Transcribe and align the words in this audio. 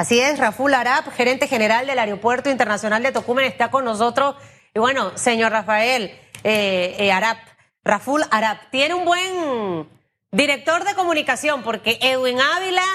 Así 0.00 0.18
es, 0.18 0.38
Raful 0.38 0.72
Arap, 0.72 1.12
gerente 1.12 1.46
general 1.46 1.86
del 1.86 1.98
Aeropuerto 1.98 2.48
Internacional 2.48 3.02
de 3.02 3.12
Tocumen, 3.12 3.44
está 3.44 3.70
con 3.70 3.84
nosotros. 3.84 4.34
Y 4.74 4.78
bueno, 4.78 5.12
señor 5.18 5.52
Rafael 5.52 6.04
eh, 6.42 6.96
eh, 6.98 7.12
Arap, 7.12 7.36
Raful 7.84 8.24
Arap, 8.30 8.70
tiene 8.70 8.94
un 8.94 9.04
buen 9.04 9.86
director 10.32 10.84
de 10.84 10.94
comunicación 10.94 11.62
porque 11.62 11.98
Edwin 12.00 12.40
Ávila 12.40 12.86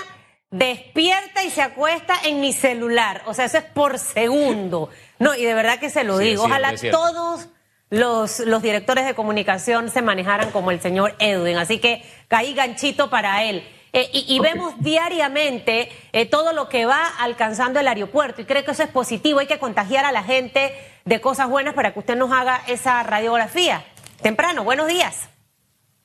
despierta 0.49 1.43
y 1.43 1.51
se 1.51 1.61
acuesta 1.61 2.15
en 2.23 2.41
mi 2.41 2.53
celular. 2.53 3.21
O 3.27 3.35
sea, 3.35 3.45
eso 3.45 3.59
es 3.59 3.65
por 3.65 3.99
segundo. 3.99 4.89
No, 5.19 5.35
y 5.35 5.45
de 5.45 5.53
verdad 5.53 5.77
que 5.77 5.91
se 5.91 6.03
lo 6.03 6.17
digo. 6.17 6.45
Ojalá 6.45 6.73
todos 6.89 7.49
los, 7.91 8.39
los 8.39 8.63
directores 8.63 9.05
de 9.05 9.13
comunicación 9.13 9.91
se 9.91 10.01
manejaran 10.01 10.49
como 10.49 10.71
el 10.71 10.81
señor 10.81 11.13
Edwin. 11.19 11.57
Así 11.57 11.77
que 11.77 12.03
caí 12.29 12.55
ganchito 12.55 13.11
para 13.11 13.43
él. 13.43 13.63
Eh, 13.97 14.09
y, 14.27 14.39
vemos 14.41 14.73
diariamente 14.81 15.87
eh, 16.11 16.25
todo 16.25 16.51
lo 16.51 16.67
que 16.67 16.85
va 16.85 17.07
alcanzando 17.17 17.79
el 17.79 17.87
aeropuerto 17.87 18.41
y 18.41 18.43
creo 18.43 18.65
que 18.65 18.71
eso 18.71 18.83
es 18.83 18.89
positivo. 18.89 19.39
Hay 19.39 19.47
que 19.47 19.57
contagiar 19.57 20.03
a 20.03 20.11
la 20.11 20.21
gente 20.21 20.73
de 21.05 21.21
cosas 21.21 21.49
buenas 21.49 21.75
para 21.75 21.93
que 21.93 21.99
usted 21.99 22.17
nos 22.17 22.29
haga 22.33 22.59
esa 22.67 23.01
radiografía. 23.03 23.85
Temprano, 24.21 24.65
buenos 24.65 24.89
días. 24.89 25.29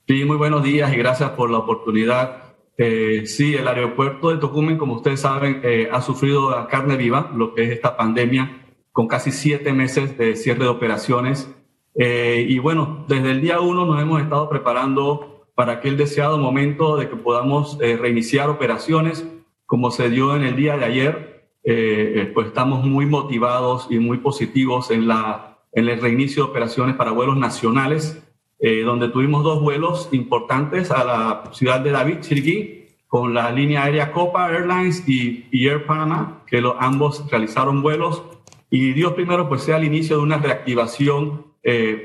Sí, 0.07 0.23
muy 0.23 0.37
buenos 0.37 0.63
días 0.63 0.93
y 0.93 0.95
gracias 0.95 1.31
por 1.31 1.49
la 1.49 1.57
oportunidad. 1.57 2.55
Eh, 2.77 3.23
sí, 3.25 3.55
el 3.55 3.67
aeropuerto 3.67 4.29
de 4.29 4.37
Tocumen, 4.37 4.77
como 4.77 4.93
ustedes 4.93 5.19
saben, 5.19 5.61
ha 5.91 6.01
sufrido 6.01 6.57
a 6.57 6.69
carne 6.69 6.95
viva 6.95 7.29
lo 7.35 7.53
que 7.53 7.65
es 7.65 7.71
esta 7.71 7.97
pandemia, 7.97 8.67
con 8.93 9.09
casi 9.09 9.33
siete 9.33 9.73
meses 9.73 10.17
de 10.17 10.37
cierre 10.37 10.63
de 10.63 10.69
operaciones. 10.69 11.53
y 11.93 12.57
bueno, 12.59 13.03
desde 13.09 13.31
el 13.31 13.41
día 13.41 13.59
uno 13.59 13.85
nos 13.85 14.01
hemos 14.01 14.21
estado 14.21 14.47
preparando 14.47 15.30
para 15.61 15.73
aquel 15.73 15.95
deseado 15.95 16.39
momento 16.39 16.97
de 16.97 17.07
que 17.07 17.15
podamos 17.15 17.77
eh, 17.81 17.95
reiniciar 17.95 18.49
operaciones 18.49 19.27
como 19.67 19.91
se 19.91 20.09
dio 20.09 20.35
en 20.35 20.41
el 20.41 20.55
día 20.55 20.75
de 20.75 20.85
ayer. 20.85 21.51
Eh, 21.63 22.13
eh, 22.15 22.31
pues 22.33 22.47
estamos 22.47 22.83
muy 22.83 23.05
motivados 23.05 23.85
y 23.91 23.99
muy 23.99 24.17
positivos 24.17 24.89
en, 24.89 25.07
la, 25.07 25.59
en 25.71 25.87
el 25.87 26.01
reinicio 26.01 26.45
de 26.45 26.49
operaciones 26.49 26.95
para 26.95 27.11
vuelos 27.11 27.37
nacionales, 27.37 28.27
donde 28.59 29.09
tuvimos 29.09 29.43
dos 29.43 29.61
vuelos 29.61 30.09
importantes 30.13 30.89
a 30.89 31.03
la 31.03 31.43
ciudad 31.51 31.79
de 31.79 31.91
David, 31.91 32.21
Chiriquí, 32.21 32.87
con 33.05 33.35
la 33.35 33.51
línea 33.51 33.83
aérea 33.83 34.11
Copa 34.11 34.51
Airlines 34.51 35.07
y, 35.07 35.45
Air 35.51 35.85
Panama, 35.85 36.41
que 36.47 36.59
ambos 36.79 37.29
realizaron 37.29 37.83
vuelos. 37.83 38.23
Y 38.71 38.93
Dios 38.93 39.13
primero, 39.13 39.47
pues 39.47 39.61
sea 39.61 39.77
el 39.77 39.83
inicio 39.83 40.17
de 40.17 40.23
una 40.23 40.39
reactivación 40.39 41.45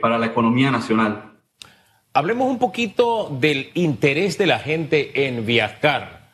para 0.02 0.18
la 0.18 0.26
economía 0.26 0.70
nacional. 0.70 1.35
Hablemos 2.17 2.48
un 2.48 2.59
poquito 2.59 3.28
del 3.31 3.69
interés 3.75 4.39
de 4.39 4.47
la 4.47 4.59
gente 4.59 5.27
en 5.27 5.45
viajar. 5.45 6.31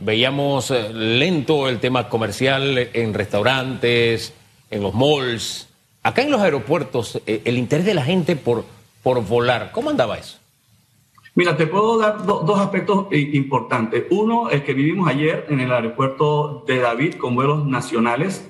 Veíamos 0.00 0.70
eh, 0.70 0.92
lento 0.92 1.68
el 1.68 1.80
tema 1.80 2.08
comercial 2.08 2.88
en 2.92 3.12
restaurantes, 3.12 4.32
en 4.70 4.82
los 4.84 4.94
malls. 4.94 5.68
Acá 6.04 6.22
en 6.22 6.30
los 6.30 6.40
aeropuertos, 6.40 7.20
eh, 7.26 7.42
el 7.46 7.58
interés 7.58 7.84
de 7.84 7.94
la 7.94 8.04
gente 8.04 8.36
por, 8.36 8.64
por 9.02 9.26
volar, 9.26 9.72
¿cómo 9.72 9.90
andaba 9.90 10.18
eso? 10.18 10.38
Mira, 11.34 11.56
te 11.56 11.66
puedo 11.66 11.98
dar 11.98 12.24
dos 12.24 12.60
aspectos 12.60 13.06
eh, 13.10 13.18
importantes. 13.32 14.04
Uno, 14.10 14.50
el 14.50 14.62
que 14.62 14.72
vivimos 14.72 15.08
ayer 15.08 15.46
en 15.48 15.58
el 15.58 15.72
aeropuerto 15.72 16.62
de 16.64 16.78
David 16.78 17.16
con 17.16 17.34
vuelos 17.34 17.66
nacionales, 17.66 18.48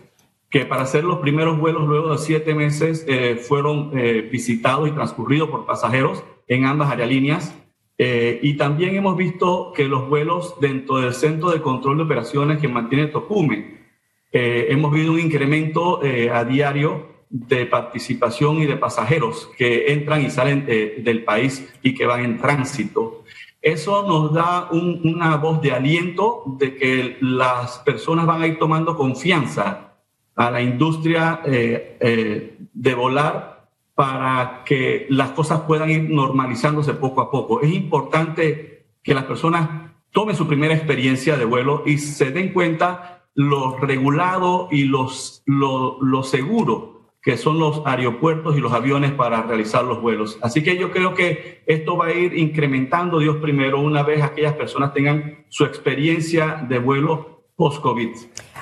que 0.51 0.67
para 0.67 0.83
hacer 0.83 1.03
los 1.03 1.21
primeros 1.21 1.59
vuelos 1.59 1.89
luego 1.89 2.12
de 2.12 2.19
siete 2.19 2.55
meses 2.55 3.07
fueron 3.49 3.91
visitados 4.31 4.89
y 4.89 4.93
transcurridos 4.93 5.49
por 5.49 5.67
pasajeros 5.67 6.23
en 6.48 6.67
ambas 6.67 6.91
aerolíneas. 6.91 7.55
Eh, 7.97 8.41
y 8.42 8.55
también 8.55 8.97
hemos 8.97 9.17
visto 9.17 9.73
que 9.75 9.84
los 9.84 10.09
vuelos 10.09 10.56
dentro 10.61 10.97
del 10.97 11.14
Centro 11.14 11.50
de 11.50 11.61
Control 11.61 11.98
de 11.98 12.03
Operaciones 12.03 12.59
que 12.59 12.69
mantiene 12.69 13.06
Tocumen, 13.06 13.84
eh, 14.33 14.67
hemos 14.70 14.92
visto 14.92 15.12
un 15.12 15.20
incremento 15.20 16.03
eh, 16.03 16.28
a 16.31 16.45
diario 16.45 17.15
de 17.31 17.67
participación 17.67 18.61
y 18.61 18.67
de 18.67 18.77
pasajeros 18.77 19.48
que 19.56 19.92
entran 19.92 20.25
y 20.25 20.31
salen 20.31 20.67
del 20.67 21.25
país 21.25 21.72
y 21.82 21.94
que 21.94 22.06
van 22.06 22.25
en 22.25 22.38
tránsito. 22.38 23.25
Eso 23.61 24.06
nos 24.06 24.32
da 24.32 24.69
una 24.71 25.37
voz 25.37 25.61
de 25.61 25.72
aliento 25.72 26.44
de 26.59 26.76
que 26.76 27.16
las 27.21 27.78
personas 27.78 28.26
van 28.26 28.43
a 28.43 28.47
ir 28.47 28.59
tomando 28.59 28.97
confianza 28.97 29.94
a 30.37 30.50
la 30.50 30.62
industria 30.62 31.41
de 31.44 32.94
volar 32.94 33.53
para 33.94 34.62
que 34.65 35.06
las 35.10 35.31
cosas 35.31 35.60
puedan 35.62 35.91
ir 35.91 36.10
normalizándose 36.10 36.94
poco 36.94 37.21
a 37.21 37.31
poco. 37.31 37.60
Es 37.60 37.72
importante 37.72 38.87
que 39.03 39.15
las 39.15 39.25
personas 39.25 39.93
tomen 40.10 40.37
su 40.37 40.47
primera 40.47 40.75
experiencia 40.75 41.37
de 41.37 41.44
vuelo 41.44 41.82
y 41.87 41.99
se 41.99 42.31
den 42.31 42.53
cuenta 42.53 43.25
lo 43.34 43.78
regulado 43.78 44.69
y 44.71 44.84
los, 44.84 45.43
lo, 45.47 45.99
lo 46.03 46.22
seguro 46.22 46.94
que 47.25 47.38
son 47.38 47.59
los 47.59 47.81
aeropuertos 47.87 48.56
y 48.56 48.60
los 48.60 48.72
aviones 48.72 49.12
para 49.12 49.43
realizar 49.43 49.82
los 49.82 50.03
vuelos. 50.03 50.38
Así 50.43 50.62
que 50.62 50.76
yo 50.76 50.91
creo 50.91 51.15
que 51.15 51.62
esto 51.66 51.97
va 51.97 52.06
a 52.06 52.12
ir 52.12 52.37
incrementando, 52.37 53.19
Dios 53.19 53.38
primero, 53.38 53.81
una 53.81 54.03
vez 54.03 54.22
aquellas 54.22 54.53
personas 54.53 54.93
tengan 54.93 55.47
su 55.49 55.65
experiencia 55.65 56.66
de 56.69 56.78
vuelo 56.78 57.44
post-COVID. 57.56 58.11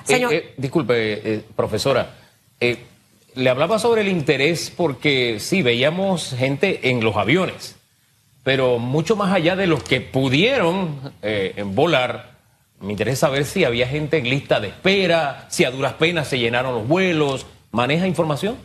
Eh, 0.09 0.27
eh, 0.31 0.55
disculpe, 0.57 0.95
eh, 1.35 1.45
profesora, 1.57 2.17
le 3.35 3.51
hablaba 3.51 3.79
sobre 3.79 4.03
el 4.03 4.09
interés 4.09 4.73
porque 4.75 5.39
sí, 5.41 5.63
veíamos 5.63 6.35
gente 6.37 6.91
en 6.91 7.03
los 7.03 7.17
aviones, 7.17 7.77
pero 8.43 8.79
mucho 8.79 9.17
más 9.17 9.33
allá 9.33 9.57
de 9.57 9.67
los 9.67 9.83
que 9.83 10.01
pudieron 10.01 11.13
eh, 11.23 11.65
volar, 11.67 12.33
me 12.81 12.91
interesa 12.91 13.29
saber 13.29 13.45
si 13.45 13.65
había 13.65 13.87
gente 13.87 14.19
en 14.19 14.29
lista 14.29 14.59
de 14.59 14.69
espera, 14.69 15.47
si 15.49 15.65
a 15.65 15.71
duras 15.71 15.95
penas 15.95 16.29
se 16.29 16.39
llenaron 16.39 16.75
los 16.75 16.89
vuelos. 16.89 17.47
¿Maneja 17.71 18.09
información? 18.09 18.57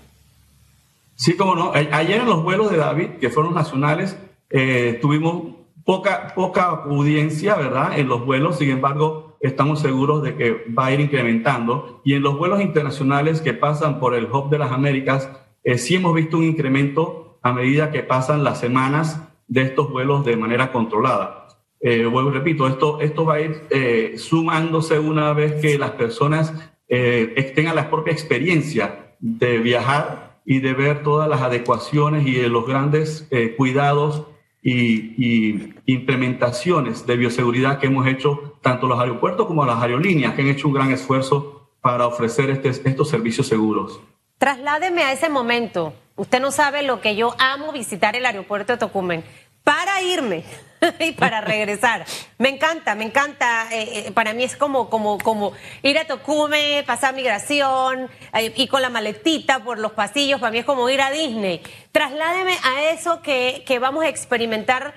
Sí, 1.16 1.38
cómo 1.38 1.56
no. 1.56 1.72
Ayer 1.74 2.22
en 2.22 2.26
los 2.26 2.44
vuelos 2.44 2.72
de 2.72 2.78
David, 2.78 3.10
que 3.22 3.30
fueron 3.30 3.54
nacionales, 3.54 4.18
eh, 4.50 4.98
tuvimos 5.02 5.56
poca, 5.86 6.34
poca 6.34 6.66
audiencia, 6.66 7.56
¿verdad? 7.56 7.98
En 7.98 8.08
los 8.08 8.26
vuelos, 8.26 8.58
sin 8.58 8.72
embargo, 8.72 9.27
estamos 9.40 9.80
seguros 9.80 10.24
de 10.24 10.36
que 10.36 10.66
va 10.78 10.88
a 10.88 10.94
ir 10.94 11.00
incrementando. 11.00 12.02
Y 12.04 12.14
en 12.14 12.24
los 12.24 12.38
vuelos 12.38 12.62
internacionales 12.62 13.42
que 13.42 13.54
pasan 13.54 14.00
por 14.00 14.16
el 14.16 14.26
Hub 14.26 14.50
de 14.50 14.60
las 14.60 14.72
Américas, 14.72 15.30
eh, 15.64 15.78
sí 15.78 15.96
hemos 15.96 16.14
visto 16.14 16.38
un 16.38 16.44
incremento 16.44 17.40
a 17.42 17.54
medida 17.54 17.92
que 17.92 18.04
pasan 18.04 18.44
las 18.44 18.60
semanas 18.60 19.22
de 19.48 19.62
estos 19.62 19.90
vuelos 19.90 20.26
de 20.26 20.36
manera 20.36 20.72
controlada. 20.72 21.48
Eh, 21.80 22.06
vuelvo, 22.06 22.32
repito, 22.32 22.68
esto, 22.68 23.00
esto 23.02 23.26
va 23.26 23.36
a 23.36 23.42
ir 23.42 23.62
eh, 23.70 24.16
sumándose 24.18 24.98
una 25.00 25.34
vez 25.34 25.62
que 25.62 25.78
las 25.78 25.92
personas 25.92 26.54
eh, 26.90 27.52
tengan 27.56 27.76
la 27.76 27.90
propia 27.90 28.14
experiencia 28.14 29.16
de 29.20 29.60
viajar 29.60 30.40
y 30.46 30.60
de 30.60 30.74
ver 30.74 31.04
todas 31.04 31.30
las 31.30 31.42
adecuaciones 31.42 32.26
y 32.26 32.42
los 32.48 32.66
grandes 32.66 33.28
cuidados 33.58 34.24
y, 34.70 35.74
implementaciones 35.86 37.06
de 37.08 37.16
bioseguridad 37.16 37.80
que 37.80 37.88
hemos 37.88 38.06
hecho 38.08 38.58
tanto 38.62 38.88
los 38.88 39.00
aeropuertos 39.00 39.48
como 39.48 39.66
las 39.66 39.82
aerolíneas, 39.82 40.34
que 40.34 40.42
han 40.42 40.50
hecho 40.50 40.68
un 40.68 40.74
gran 40.74 40.92
esfuerzo 40.92 41.70
para 41.82 42.06
ofrecer 42.06 42.50
este, 42.50 42.70
estos 42.70 43.10
servicios 43.10 43.48
seguros. 43.48 44.02
Trasládeme 44.38 45.04
a 45.04 45.14
ese 45.14 45.30
momento. 45.30 45.94
Usted 46.18 46.42
no 46.42 46.52
sabe 46.52 46.84
lo 46.84 47.00
que 47.00 47.16
yo 47.16 47.34
amo 47.40 47.72
visitar 47.72 48.16
el 48.16 48.26
aeropuerto 48.26 48.74
de 48.74 48.80
Tocumen 48.80 49.24
para 49.64 50.02
irme 50.02 50.44
y 51.00 51.12
para 51.14 51.42
regresar. 51.42 52.06
Me 52.38 52.50
encanta, 52.50 52.96
me 52.96 53.06
encanta. 53.06 53.68
Eh, 53.72 54.08
eh, 54.08 54.12
para 54.12 54.34
mí 54.34 54.44
es 54.44 54.56
como, 54.56 54.90
como, 54.90 55.18
como 55.18 55.54
ir 55.84 55.98
a 55.98 56.06
Tocume, 56.06 56.84
pasar 56.86 57.14
migración 57.14 58.10
eh, 58.34 58.54
y 58.56 58.68
con 58.68 58.82
la 58.82 58.90
maletita 58.90 59.64
por 59.64 59.80
los 59.80 59.94
pasillos. 59.94 60.40
Para 60.40 60.52
mí 60.52 60.60
es 60.60 60.66
como 60.66 60.90
ir 60.90 61.02
a 61.02 61.12
Disney. 61.12 61.62
Trasládeme 61.92 62.58
a 62.64 62.92
eso 62.92 63.22
que, 63.22 63.64
que 63.66 63.80
vamos 63.80 64.04
a 64.04 64.10
experimentar 64.10 64.94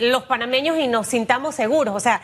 los 0.00 0.24
panameños 0.24 0.78
y 0.78 0.88
nos 0.88 1.06
sintamos 1.06 1.54
seguros. 1.54 1.94
O 1.94 2.00
sea, 2.00 2.22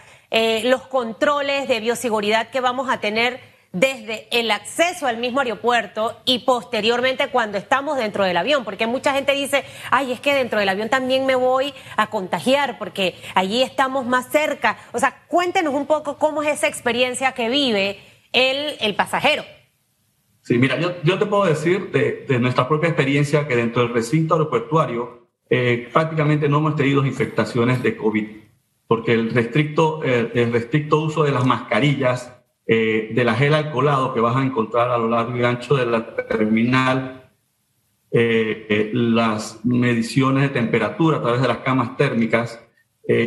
los 0.64 0.82
controles 0.88 1.68
de 1.68 1.78
bioseguridad 1.78 2.50
que 2.50 2.60
vamos 2.60 2.90
a 2.90 2.98
tener 2.98 3.38
desde 3.72 4.26
el 4.32 4.50
acceso 4.50 5.06
al 5.06 5.18
mismo 5.18 5.40
aeropuerto 5.40 6.20
y 6.24 6.40
posteriormente 6.40 7.28
cuando 7.28 7.56
estamos 7.56 7.98
dentro 7.98 8.24
del 8.24 8.36
avión, 8.36 8.64
porque 8.64 8.86
mucha 8.86 9.12
gente 9.12 9.32
dice, 9.32 9.64
ay, 9.90 10.12
es 10.12 10.20
que 10.20 10.34
dentro 10.34 10.58
del 10.58 10.68
avión 10.68 10.88
también 10.88 11.24
me 11.24 11.36
voy 11.36 11.72
a 11.96 12.08
contagiar 12.08 12.78
porque 12.78 13.14
allí 13.34 13.62
estamos 13.62 14.06
más 14.06 14.30
cerca. 14.30 14.78
O 14.92 14.98
sea, 14.98 15.22
cuéntenos 15.28 15.74
un 15.74 15.86
poco 15.86 16.18
cómo 16.18 16.42
es 16.42 16.48
esa 16.48 16.66
experiencia 16.66 17.32
que 17.32 17.48
vive 17.48 18.00
el, 18.32 18.76
el 18.80 18.94
pasajero. 18.96 19.44
Sí, 20.42 20.58
mira, 20.58 20.80
yo, 20.80 21.00
yo 21.04 21.18
te 21.18 21.26
puedo 21.26 21.44
decir 21.44 21.92
de, 21.92 22.24
de, 22.26 22.40
nuestra 22.40 22.66
propia 22.66 22.88
experiencia 22.88 23.46
que 23.46 23.54
dentro 23.54 23.82
del 23.82 23.92
recinto 23.92 24.34
aeroportuario 24.34 25.28
eh, 25.48 25.88
prácticamente 25.92 26.48
no 26.48 26.58
hemos 26.58 26.76
tenido 26.76 27.04
infectaciones 27.04 27.82
de 27.82 27.96
COVID, 27.96 28.26
porque 28.88 29.12
el 29.12 29.30
restricto, 29.30 30.02
el 30.02 30.52
restricto 30.52 31.00
uso 31.00 31.22
de 31.22 31.30
las 31.30 31.44
mascarillas, 31.44 32.39
eh, 32.66 33.10
de 33.12 33.24
la 33.24 33.34
gel 33.34 33.54
alcoholado 33.54 34.14
que 34.14 34.20
vas 34.20 34.36
a 34.36 34.42
encontrar 34.42 34.90
a 34.90 34.98
lo 34.98 35.08
largo 35.08 35.36
y 35.36 35.42
ancho 35.44 35.74
de 35.74 35.86
la 35.86 36.14
terminal, 36.14 37.30
eh, 38.12 38.66
eh, 38.68 38.90
las 38.92 39.64
mediciones 39.64 40.42
de 40.44 40.48
temperatura 40.50 41.18
a 41.18 41.22
través 41.22 41.42
de 41.42 41.48
las 41.48 41.58
camas 41.58 41.96
térmicas, 41.96 42.64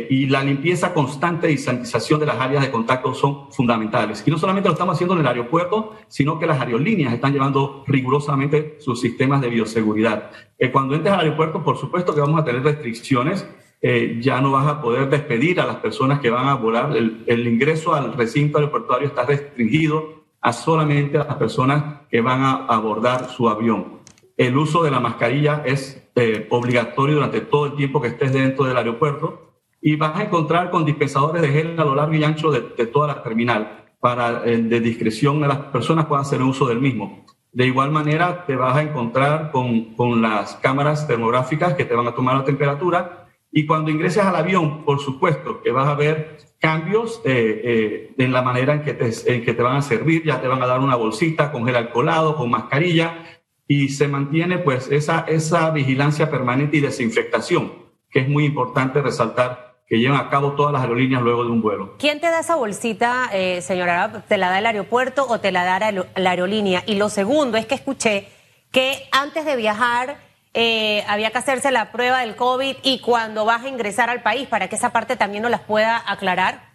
y 0.08 0.28
la 0.28 0.42
limpieza 0.42 0.94
constante 0.94 1.52
y 1.52 1.58
sanitización 1.58 2.18
de 2.18 2.24
las 2.24 2.40
áreas 2.40 2.64
de 2.64 2.70
contacto 2.70 3.12
son 3.12 3.52
fundamentales. 3.52 4.22
Y 4.24 4.30
no 4.30 4.38
solamente 4.38 4.70
lo 4.70 4.72
estamos 4.72 4.94
haciendo 4.94 5.12
en 5.12 5.20
el 5.20 5.26
aeropuerto, 5.26 5.96
sino 6.08 6.38
que 6.38 6.46
las 6.46 6.58
aerolíneas 6.58 7.12
están 7.12 7.34
llevando 7.34 7.84
rigurosamente 7.86 8.76
sus 8.78 8.98
sistemas 8.98 9.42
de 9.42 9.50
bioseguridad. 9.50 10.30
Cuando 10.72 10.94
entres 10.94 11.12
al 11.12 11.20
aeropuerto, 11.20 11.62
por 11.62 11.76
supuesto 11.76 12.14
que 12.14 12.22
vamos 12.22 12.40
a 12.40 12.44
tener 12.44 12.62
restricciones. 12.62 13.46
Eh, 13.86 14.16
ya 14.18 14.40
no 14.40 14.52
vas 14.52 14.66
a 14.66 14.80
poder 14.80 15.10
despedir 15.10 15.60
a 15.60 15.66
las 15.66 15.76
personas 15.76 16.18
que 16.20 16.30
van 16.30 16.48
a 16.48 16.54
volar. 16.54 16.96
El, 16.96 17.46
ingreso 17.46 17.94
al 17.94 18.14
recinto 18.14 18.56
aeroportuario 18.56 19.08
está 19.08 19.26
restringido 19.26 20.24
a 20.40 20.54
solamente 20.54 21.18
a 21.18 21.24
las 21.24 21.36
personas 21.36 22.00
que 22.10 22.22
van 22.22 22.42
a 22.42 22.64
abordar 22.64 23.28
su 23.28 23.46
avión. 23.46 24.00
El 24.38 24.56
uso 24.56 24.82
de 24.84 24.90
la 24.90 25.00
mascarilla 25.00 25.62
es 25.66 26.02
obligatorio 26.48 27.16
durante 27.16 27.42
todo 27.42 27.66
el 27.66 27.74
tiempo 27.74 28.00
que 28.00 28.08
estés 28.08 28.32
dentro 28.32 28.64
del 28.64 28.78
aeropuerto 28.78 29.52
y 29.82 29.96
vas 29.96 30.18
a 30.18 30.22
encontrar 30.22 30.70
con 30.70 30.86
dispensadores 30.86 31.42
de 31.42 31.48
gel 31.48 31.78
a 31.78 31.84
lo 31.84 31.94
largo 31.94 32.14
y 32.14 32.24
ancho 32.24 32.50
de, 32.50 32.62
toda 32.86 33.06
la 33.08 33.22
terminal 33.22 33.84
para 34.00 34.46
eh, 34.46 34.62
de 34.62 34.80
discreción 34.80 35.42
las 35.42 35.58
personas 35.58 36.06
puedan 36.06 36.22
hacer 36.22 36.40
uso 36.40 36.66
del 36.66 36.80
mismo. 36.80 37.26
De 37.52 37.66
igual 37.66 37.90
manera, 37.90 38.46
te 38.46 38.56
vas 38.56 38.76
a 38.76 38.82
encontrar 38.82 39.50
con, 39.50 39.94
con 39.94 40.22
las 40.22 40.56
cámaras 40.56 41.06
termográficas 41.06 41.74
que 41.74 41.84
te 41.84 41.94
van 41.94 42.06
a 42.06 42.14
tomar 42.14 42.36
la 42.36 42.44
temperatura 42.44 43.23
y 43.56 43.66
cuando 43.66 43.92
ingreses 43.92 44.24
al 44.24 44.34
avión, 44.34 44.84
por 44.84 44.98
supuesto, 44.98 45.62
que 45.62 45.70
vas 45.70 45.86
a 45.86 45.94
ver 45.94 46.38
cambios 46.58 47.22
eh, 47.24 47.60
eh, 47.64 48.14
en 48.18 48.32
la 48.32 48.42
manera 48.42 48.74
en 48.74 48.82
que, 48.82 48.94
te, 48.94 49.12
en 49.32 49.44
que 49.44 49.54
te 49.54 49.62
van 49.62 49.76
a 49.76 49.82
servir, 49.82 50.24
ya 50.24 50.40
te 50.40 50.48
van 50.48 50.60
a 50.60 50.66
dar 50.66 50.80
una 50.80 50.96
bolsita 50.96 51.52
con 51.52 51.64
gel 51.64 51.76
alcoholado, 51.76 52.36
con 52.36 52.50
mascarilla, 52.50 53.24
y 53.68 53.90
se 53.90 54.08
mantiene 54.08 54.58
pues 54.58 54.90
esa, 54.90 55.24
esa 55.28 55.70
vigilancia 55.70 56.32
permanente 56.32 56.78
y 56.78 56.80
desinfectación, 56.80 57.72
que 58.10 58.20
es 58.20 58.28
muy 58.28 58.44
importante 58.44 59.00
resaltar 59.00 59.76
que 59.86 60.00
llevan 60.00 60.18
a 60.18 60.30
cabo 60.30 60.54
todas 60.54 60.72
las 60.72 60.82
aerolíneas 60.82 61.22
luego 61.22 61.44
de 61.44 61.50
un 61.50 61.62
vuelo. 61.62 61.94
¿Quién 62.00 62.20
te 62.20 62.26
da 62.26 62.40
esa 62.40 62.56
bolsita, 62.56 63.30
eh, 63.32 63.62
señora? 63.62 64.24
¿Te 64.26 64.36
la 64.36 64.50
da 64.50 64.58
el 64.58 64.66
aeropuerto 64.66 65.26
o 65.28 65.38
te 65.38 65.52
la 65.52 65.62
da 65.62 65.92
la 65.92 66.30
aerolínea? 66.30 66.82
Y 66.86 66.96
lo 66.96 67.08
segundo 67.08 67.56
es 67.56 67.66
que 67.66 67.76
escuché 67.76 68.26
que 68.72 69.04
antes 69.12 69.44
de 69.44 69.54
viajar 69.54 70.23
eh, 70.54 71.04
había 71.08 71.32
que 71.32 71.38
hacerse 71.38 71.72
la 71.72 71.90
prueba 71.90 72.20
del 72.20 72.36
COVID 72.36 72.76
y 72.84 73.00
cuando 73.00 73.44
vas 73.44 73.64
a 73.64 73.68
ingresar 73.68 74.08
al 74.08 74.22
país, 74.22 74.46
para 74.46 74.68
que 74.68 74.76
esa 74.76 74.90
parte 74.90 75.16
también 75.16 75.42
nos 75.42 75.50
las 75.50 75.62
pueda 75.62 76.00
aclarar. 76.06 76.74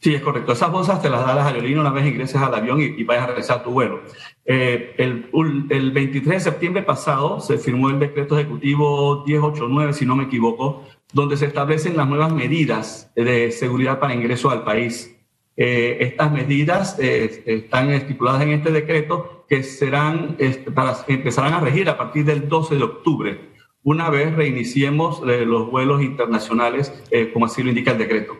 Sí, 0.00 0.14
es 0.14 0.22
correcto. 0.22 0.52
Esas 0.52 0.70
bolsas 0.70 1.02
te 1.02 1.10
las 1.10 1.26
da 1.26 1.34
las 1.34 1.46
aerolíneas 1.46 1.80
una 1.80 1.90
vez 1.90 2.06
ingreses 2.06 2.40
al 2.40 2.54
avión 2.54 2.80
y, 2.80 3.02
vayas 3.02 3.24
a 3.24 3.26
realizar 3.26 3.62
tu 3.64 3.72
vuelo. 3.72 4.00
Eh, 4.46 4.94
el, 4.96 5.28
el, 5.68 5.90
23 5.90 6.36
de 6.36 6.50
septiembre 6.50 6.82
pasado 6.82 7.40
se 7.40 7.58
firmó 7.58 7.90
el 7.90 7.98
decreto 7.98 8.38
ejecutivo 8.38 9.24
1089, 9.26 9.92
si 9.92 10.06
no 10.06 10.16
me 10.16 10.24
equivoco, 10.24 10.84
donde 11.12 11.36
se 11.36 11.46
establecen 11.46 11.96
las 11.96 12.08
nuevas 12.08 12.32
medidas 12.32 13.12
de 13.14 13.50
seguridad 13.50 13.98
para 13.98 14.14
ingreso 14.14 14.48
al 14.48 14.62
país. 14.62 15.16
Eh, 15.56 15.98
estas 16.00 16.32
medidas 16.32 16.98
están 16.98 17.90
estipuladas 17.90 18.40
en 18.42 18.52
este 18.52 18.70
decreto 18.70 19.39
que 19.50 19.62
serán, 19.62 20.36
este, 20.38 20.72
empezarán 21.08 21.52
a 21.52 21.60
regir 21.60 21.90
a 21.90 21.98
partir 21.98 22.24
del 22.24 22.48
12 22.48 22.76
de 22.76 22.82
octubre, 22.82 23.50
una 23.82 24.08
vez 24.08 24.34
reiniciemos 24.34 25.20
eh, 25.28 25.44
los 25.44 25.70
vuelos 25.70 26.02
internacionales, 26.02 26.92
como 27.32 27.46
así 27.46 27.62
lo 27.62 27.68
indica 27.70 27.90
el 27.92 27.98
decreto. 27.98 28.38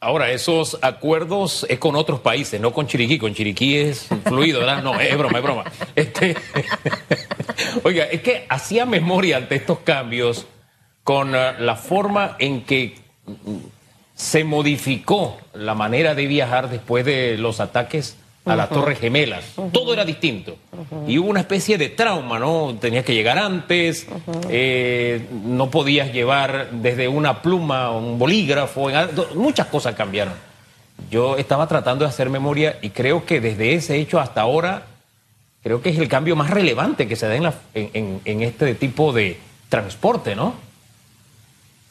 Ahora, 0.00 0.30
esos 0.30 0.78
acuerdos 0.82 1.66
es 1.68 1.80
con 1.80 1.96
otros 1.96 2.20
países, 2.20 2.60
no 2.60 2.72
con 2.72 2.86
Chiriquí. 2.86 3.18
Con 3.18 3.34
Chiriquí 3.34 3.76
es 3.78 4.08
fluido, 4.24 4.60
¿verdad? 4.60 4.80
No, 4.80 4.98
es 5.00 5.18
broma, 5.18 5.38
es 5.38 5.44
broma. 5.44 5.64
Este... 5.96 6.36
Oiga, 7.82 8.04
es 8.04 8.22
que 8.22 8.46
hacía 8.48 8.86
memoria 8.86 9.38
ante 9.38 9.56
estos 9.56 9.80
cambios 9.80 10.46
con 11.02 11.34
eh, 11.34 11.54
la 11.58 11.74
forma 11.74 12.36
en 12.38 12.62
que 12.62 12.94
se 14.14 14.44
modificó 14.44 15.36
la 15.52 15.74
manera 15.74 16.14
de 16.14 16.26
viajar 16.26 16.70
después 16.70 17.04
de 17.04 17.36
los 17.36 17.58
ataques 17.58 18.16
a 18.48 18.56
las 18.56 18.68
Torres 18.68 18.98
Gemelas. 18.98 19.44
Todo 19.72 19.92
era 19.92 20.04
distinto. 20.04 20.56
Y 21.06 21.18
hubo 21.18 21.28
una 21.28 21.40
especie 21.40 21.78
de 21.78 21.88
trauma, 21.90 22.38
¿no? 22.38 22.76
Tenías 22.80 23.04
que 23.04 23.14
llegar 23.14 23.38
antes, 23.38 24.06
eh, 24.48 25.26
no 25.44 25.70
podías 25.70 26.12
llevar 26.12 26.70
desde 26.72 27.08
una 27.08 27.42
pluma 27.42 27.90
un 27.90 28.18
bolígrafo, 28.18 28.88
muchas 29.34 29.66
cosas 29.66 29.94
cambiaron. 29.94 30.34
Yo 31.10 31.36
estaba 31.36 31.66
tratando 31.66 32.04
de 32.04 32.10
hacer 32.10 32.28
memoria 32.30 32.78
y 32.82 32.90
creo 32.90 33.24
que 33.24 33.40
desde 33.40 33.74
ese 33.74 33.96
hecho 33.96 34.18
hasta 34.20 34.40
ahora, 34.40 34.86
creo 35.62 35.80
que 35.80 35.90
es 35.90 35.98
el 35.98 36.08
cambio 36.08 36.34
más 36.36 36.50
relevante 36.50 37.06
que 37.06 37.16
se 37.16 37.28
da 37.28 37.52
en, 37.74 38.20
en 38.24 38.42
este 38.42 38.74
tipo 38.74 39.12
de 39.12 39.38
transporte, 39.68 40.34
¿no? 40.34 40.68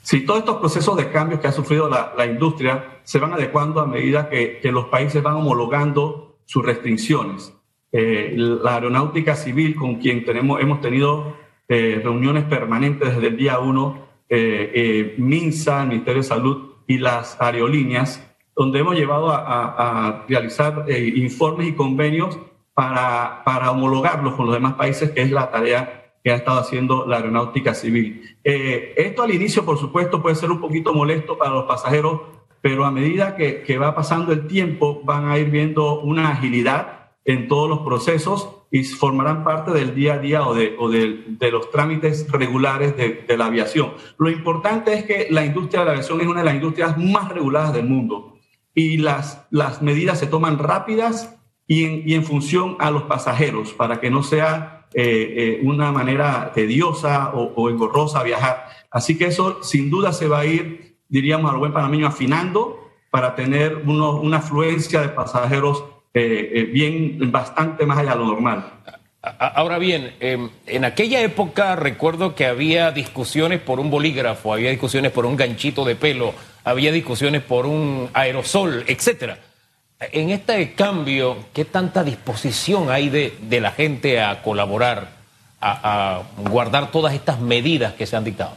Si 0.08 0.22
todos 0.22 0.40
estos 0.40 0.56
procesos 0.60 0.96
de 0.96 1.12
cambios 1.12 1.42
que 1.42 1.50
ha 1.50 1.52
sufrido 1.52 1.90
la, 1.90 2.26
industria 2.26 3.02
se 3.04 3.20
van 3.20 3.34
adecuando 3.34 3.82
a 3.82 3.86
medida 3.86 4.30
que, 4.30 4.62
los 4.64 4.86
países 4.86 5.22
van 5.22 5.36
homologando 5.36 6.27
sus 6.48 6.66
restricciones. 6.66 7.54
Eh, 7.92 8.34
la 8.36 8.76
aeronáutica 8.76 9.36
civil, 9.36 9.76
con 9.76 9.98
quien 9.98 10.26
tenemos, 10.26 10.60
hemos 10.60 10.82
tenido 10.82 11.38
eh, 11.68 12.02
reuniones 12.04 12.46
permanentes 12.46 13.14
desde 13.14 13.28
el 13.28 13.38
día 13.38 13.60
uno, 13.60 14.08
eh, 14.28 15.14
MINSA, 15.20 15.84
el 15.84 15.90
Ministerio 15.90 16.22
de 16.24 16.28
Salud 16.28 16.72
y 16.88 16.98
las 16.98 17.40
aerolíneas, 17.40 18.28
donde 18.56 18.80
hemos 18.80 18.96
llevado 18.96 19.30
a, 19.30 20.26
realizar 20.28 20.86
informes 20.90 21.68
y 21.68 21.74
convenios 21.74 22.40
para, 22.74 23.44
para 23.46 23.70
homologarlos 23.70 24.34
con 24.34 24.48
los 24.48 24.56
demás 24.56 24.74
países, 24.74 25.12
que 25.12 25.22
es 25.22 25.32
la 25.32 25.52
tarea 25.52 25.98
que 26.28 26.34
ha 26.34 26.36
estado 26.36 26.60
haciendo 26.60 27.06
la 27.06 27.16
aeronáutica 27.16 27.74
civil. 27.74 28.38
Eh, 28.44 28.94
esto 28.98 29.24
al 29.24 29.34
inicio, 29.34 29.64
por 29.64 29.78
supuesto, 29.78 30.22
puede 30.22 30.36
ser 30.36 30.52
un 30.52 30.60
poquito 30.60 30.94
molesto 30.94 31.38
para 31.38 31.52
los 31.52 31.64
pasajeros, 31.64 32.20
pero 32.62 32.86
a 32.86 32.92
medida 32.92 33.36
que, 33.36 33.78
va 33.78 33.96
pasando 33.96 34.34
el 34.34 34.48
tiempo 34.48 35.02
van 35.04 35.30
a 35.30 35.38
ir 35.38 35.50
viendo 35.50 36.00
una 36.02 36.30
agilidad 36.30 37.12
en 37.26 37.48
todos 37.48 37.70
los 37.70 37.80
procesos 37.80 38.50
y 38.72 38.84
formarán 38.84 39.44
parte 39.44 39.72
del 39.72 39.96
día 39.96 40.16
a 40.16 40.20
día 40.20 40.48
o 40.48 40.54
de, 40.54 40.76
o 40.78 40.90
los 40.90 41.72
trámites 41.72 42.30
regulares 42.30 42.96
de, 42.98 43.38
la 43.38 43.46
aviación. 43.46 43.94
Lo 44.18 44.30
importante 44.30 44.94
es 44.94 45.06
que 45.06 45.28
la 45.30 45.46
industria 45.46 45.82
de 45.82 45.86
la 45.86 45.92
aviación 45.94 46.22
es 46.22 46.28
una 46.28 46.40
de 46.40 46.46
las 46.46 46.56
industrias 46.56 46.98
más 46.98 47.30
reguladas 47.30 47.74
del 47.74 47.86
mundo 47.86 48.38
y 48.78 48.98
las, 48.98 49.48
medidas 49.82 50.20
se 50.20 50.28
toman 50.28 50.60
rápidas 50.60 51.36
y 51.66 52.14
en, 52.14 52.24
función 52.24 52.78
a 52.80 52.92
los 52.92 53.04
pasajeros 53.04 53.74
para 53.74 54.00
que 54.00 54.10
no 54.10 54.24
sea 54.24 54.88
eh, 54.94 55.04
eh, 55.04 55.60
una 55.64 55.92
manera 55.92 56.52
tediosa 56.54 57.32
o, 57.34 57.70
engorrosa 57.70 58.24
viajar. 58.24 58.68
Así 58.92 59.18
que 59.18 59.26
eso 59.26 59.64
sin 59.64 59.90
duda 59.90 60.14
se 60.14 60.28
va 60.28 60.40
a 60.40 60.46
ir, 60.46 60.87
diríamos 61.10 61.52
al 61.52 61.58
buen 61.58 61.74
panameño, 61.74 62.08
afinando 62.08 62.90
para 63.10 63.36
tener 63.36 63.78
una 63.86 64.38
afluencia 64.38 65.02
de 65.02 65.10
pasajeros 65.10 65.84
eh, 66.14 66.70
bien, 66.72 67.32
bastante 67.32 67.86
más 67.86 68.00
allá 68.00 68.12
de 68.12 68.18
lo 68.18 68.26
normal. 68.26 68.66
Ahora 69.22 69.78
bien, 69.78 70.16
em, 70.20 70.50
en 70.66 70.86
aquella 70.86 71.22
época 71.22 71.76
recuerdo 71.76 72.34
que 72.34 72.46
había 72.46 72.92
discusiones 72.92 73.60
por 73.60 73.80
un 73.80 73.90
bolígrafo, 73.90 74.54
había 74.54 74.70
discusiones 74.70 75.12
por 75.12 75.26
un 75.26 75.36
ganchito 75.36 75.84
de 75.86 75.96
pelo, 75.96 76.34
había 76.64 76.92
discusiones 76.92 77.42
por 77.42 77.66
un 77.66 78.10
aerosol, 78.14 78.84
etcétera. 78.88 79.40
En 80.00 80.30
este 80.30 80.74
cambio, 80.74 81.38
¿qué 81.54 81.66
tanta 81.66 82.04
disposición 82.04 82.90
hay 82.90 83.10
de, 83.10 83.60
la 83.60 83.72
gente 83.72 84.22
a 84.22 84.42
colaborar, 84.44 85.10
a, 85.60 86.22
guardar 86.50 86.92
todas 86.92 87.14
estas 87.14 87.40
medidas 87.40 87.94
que 87.94 88.06
se 88.06 88.16
han 88.16 88.24
dictado? 88.24 88.56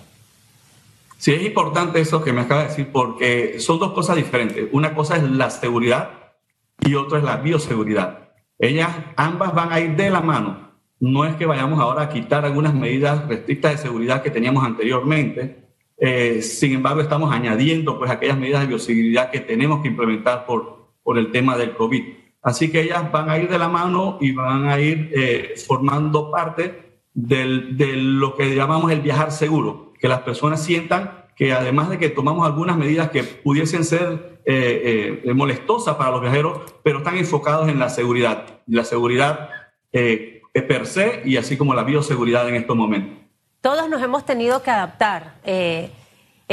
Sí, 1.20 1.34
es 1.34 1.42
importante 1.42 2.00
eso 2.00 2.24
que 2.24 2.32
me 2.32 2.40
acaba 2.40 2.62
de 2.62 2.68
decir 2.68 2.88
porque 2.90 3.60
son 3.60 3.78
dos 3.78 3.92
cosas 3.92 4.16
diferentes. 4.16 4.70
Una 4.72 4.94
cosa 4.94 5.16
es 5.18 5.22
la 5.22 5.50
seguridad 5.50 6.32
y 6.80 6.94
otra 6.94 7.18
es 7.18 7.24
la 7.24 7.36
bioseguridad. 7.36 8.30
Ellas 8.58 8.88
ambas 9.16 9.54
van 9.54 9.70
a 9.70 9.80
ir 9.80 9.96
de 9.96 10.08
la 10.08 10.22
mano. 10.22 10.70
No 10.98 11.26
es 11.26 11.36
que 11.36 11.44
vayamos 11.44 11.78
ahora 11.78 12.04
a 12.04 12.08
quitar 12.08 12.46
algunas 12.46 12.72
medidas 12.72 13.28
restrictas 13.28 13.72
de 13.72 13.76
seguridad 13.76 14.22
que 14.22 14.30
teníamos 14.30 14.64
anteriormente. 14.64 15.68
Eh, 15.98 16.40
sin 16.40 16.72
embargo, 16.72 17.02
estamos 17.02 17.30
añadiendo 17.30 17.98
pues 17.98 18.10
aquellas 18.10 18.38
medidas 18.38 18.62
de 18.62 18.68
bioseguridad 18.68 19.30
que 19.30 19.40
tenemos 19.40 19.82
que 19.82 19.88
implementar 19.88 20.46
por, 20.46 20.88
por 21.02 21.18
el 21.18 21.30
tema 21.30 21.58
del 21.58 21.76
COVID. 21.76 22.02
Así 22.40 22.72
que 22.72 22.80
ellas 22.80 23.12
van 23.12 23.28
a 23.28 23.36
ir 23.36 23.50
de 23.50 23.58
la 23.58 23.68
mano 23.68 24.16
y 24.22 24.32
van 24.32 24.68
a 24.68 24.80
ir 24.80 25.12
eh, 25.14 25.52
formando 25.66 26.30
parte 26.30 27.02
del, 27.12 27.76
de 27.76 27.94
lo 27.96 28.34
que 28.36 28.54
llamamos 28.54 28.90
el 28.90 29.02
viajar 29.02 29.32
seguro, 29.32 29.89
que 30.00 30.08
las 30.08 30.20
personas 30.20 30.62
sientan 30.62 31.26
que 31.36 31.52
además 31.54 31.88
de 31.88 31.98
que 31.98 32.10
tomamos 32.10 32.46
algunas 32.46 32.76
medidas 32.76 33.10
que 33.10 33.22
pudiesen 33.24 33.84
ser 33.84 34.40
eh, 34.44 35.22
eh, 35.24 35.32
molestosas 35.32 35.96
para 35.96 36.10
los 36.10 36.20
viajeros, 36.20 36.60
pero 36.82 36.98
están 36.98 37.16
enfocados 37.16 37.68
en 37.68 37.78
la 37.78 37.88
seguridad, 37.88 38.60
la 38.66 38.84
seguridad 38.84 39.48
per 39.90 40.86
se 40.86 41.22
y 41.24 41.38
así 41.38 41.56
como 41.56 41.74
la 41.74 41.82
bioseguridad 41.82 42.46
en 42.48 42.56
estos 42.56 42.76
momentos. 42.76 43.18
Todos 43.62 43.88
nos 43.88 44.02
hemos 44.02 44.26
tenido 44.26 44.62
que 44.62 44.70
adaptar. 44.70 45.34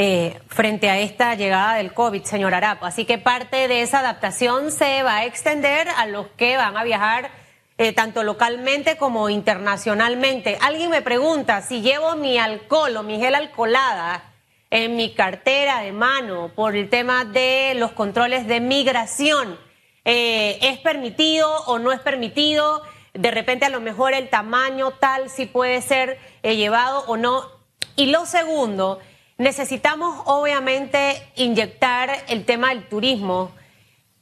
Eh, 0.00 0.38
frente 0.46 0.88
a 0.88 1.00
esta 1.00 1.34
llegada 1.34 1.74
del 1.74 1.92
COVID, 1.92 2.22
señor 2.22 2.54
Arapo. 2.54 2.86
Así 2.86 3.04
que 3.04 3.18
parte 3.18 3.66
de 3.66 3.82
esa 3.82 3.98
adaptación 3.98 4.70
se 4.70 5.02
va 5.02 5.16
a 5.16 5.24
extender 5.24 5.88
a 5.88 6.06
los 6.06 6.28
que 6.36 6.56
van 6.56 6.76
a 6.76 6.84
viajar 6.84 7.32
eh, 7.78 7.92
tanto 7.92 8.24
localmente 8.24 8.96
como 8.96 9.30
internacionalmente. 9.30 10.58
Alguien 10.60 10.90
me 10.90 11.00
pregunta 11.00 11.62
si 11.62 11.80
llevo 11.80 12.16
mi 12.16 12.36
alcohol 12.36 12.96
o 12.96 13.02
mi 13.04 13.18
gel 13.18 13.36
alcoholada 13.36 14.24
en 14.70 14.96
mi 14.96 15.14
cartera 15.14 15.80
de 15.80 15.92
mano 15.92 16.50
por 16.54 16.76
el 16.76 16.90
tema 16.90 17.24
de 17.24 17.74
los 17.76 17.92
controles 17.92 18.48
de 18.48 18.60
migración. 18.60 19.58
Eh, 20.04 20.58
¿Es 20.60 20.78
permitido 20.78 21.50
o 21.66 21.78
no 21.78 21.92
es 21.92 22.00
permitido? 22.00 22.82
De 23.14 23.30
repente 23.30 23.64
a 23.64 23.70
lo 23.70 23.80
mejor 23.80 24.12
el 24.12 24.28
tamaño 24.28 24.90
tal 24.92 25.30
si 25.30 25.46
puede 25.46 25.80
ser 25.80 26.18
eh, 26.42 26.56
llevado 26.56 27.04
o 27.06 27.16
no. 27.16 27.48
Y 27.94 28.06
lo 28.06 28.26
segundo, 28.26 28.98
necesitamos 29.38 30.22
obviamente 30.26 31.22
inyectar 31.36 32.24
el 32.28 32.44
tema 32.44 32.70
del 32.70 32.88
turismo. 32.88 33.52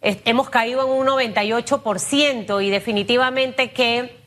Hemos 0.00 0.50
caído 0.50 0.84
en 0.84 0.90
un 0.90 1.06
98% 1.06 2.64
y 2.64 2.70
definitivamente 2.70 3.72
que 3.72 4.26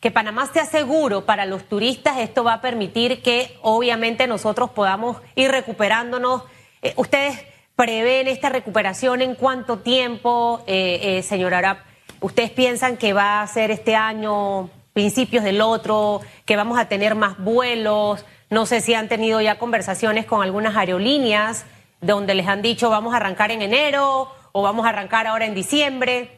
que 0.00 0.10
Panamá 0.10 0.46
sea 0.46 0.66
seguro 0.66 1.24
para 1.24 1.46
los 1.46 1.64
turistas, 1.64 2.18
esto 2.18 2.44
va 2.44 2.54
a 2.54 2.60
permitir 2.60 3.22
que 3.22 3.58
obviamente 3.62 4.26
nosotros 4.26 4.70
podamos 4.70 5.16
ir 5.34 5.50
recuperándonos. 5.50 6.42
Eh, 6.82 6.92
¿Ustedes 6.96 7.44
prevén 7.74 8.28
esta 8.28 8.48
recuperación 8.48 9.22
en 9.22 9.34
cuánto 9.34 9.78
tiempo, 9.78 10.62
eh, 10.66 11.00
eh, 11.02 11.22
señor 11.22 11.54
Arap? 11.54 11.78
¿Ustedes 12.20 12.50
piensan 12.50 12.96
que 12.98 13.14
va 13.14 13.42
a 13.42 13.46
ser 13.46 13.70
este 13.70 13.96
año, 13.96 14.70
principios 14.92 15.44
del 15.44 15.60
otro, 15.60 16.20
que 16.44 16.56
vamos 16.56 16.78
a 16.78 16.88
tener 16.88 17.14
más 17.14 17.38
vuelos? 17.38 18.24
No 18.48 18.66
sé 18.66 18.80
si 18.82 18.94
han 18.94 19.08
tenido 19.08 19.40
ya 19.40 19.58
conversaciones 19.58 20.24
con 20.24 20.42
algunas 20.42 20.76
aerolíneas 20.76 21.64
donde 22.00 22.34
les 22.34 22.46
han 22.46 22.62
dicho 22.62 22.90
vamos 22.90 23.14
a 23.14 23.16
arrancar 23.16 23.50
en 23.50 23.62
enero 23.62 24.30
o 24.56 24.62
vamos 24.62 24.86
a 24.86 24.88
arrancar 24.88 25.26
ahora 25.26 25.44
en 25.44 25.54
diciembre. 25.54 26.30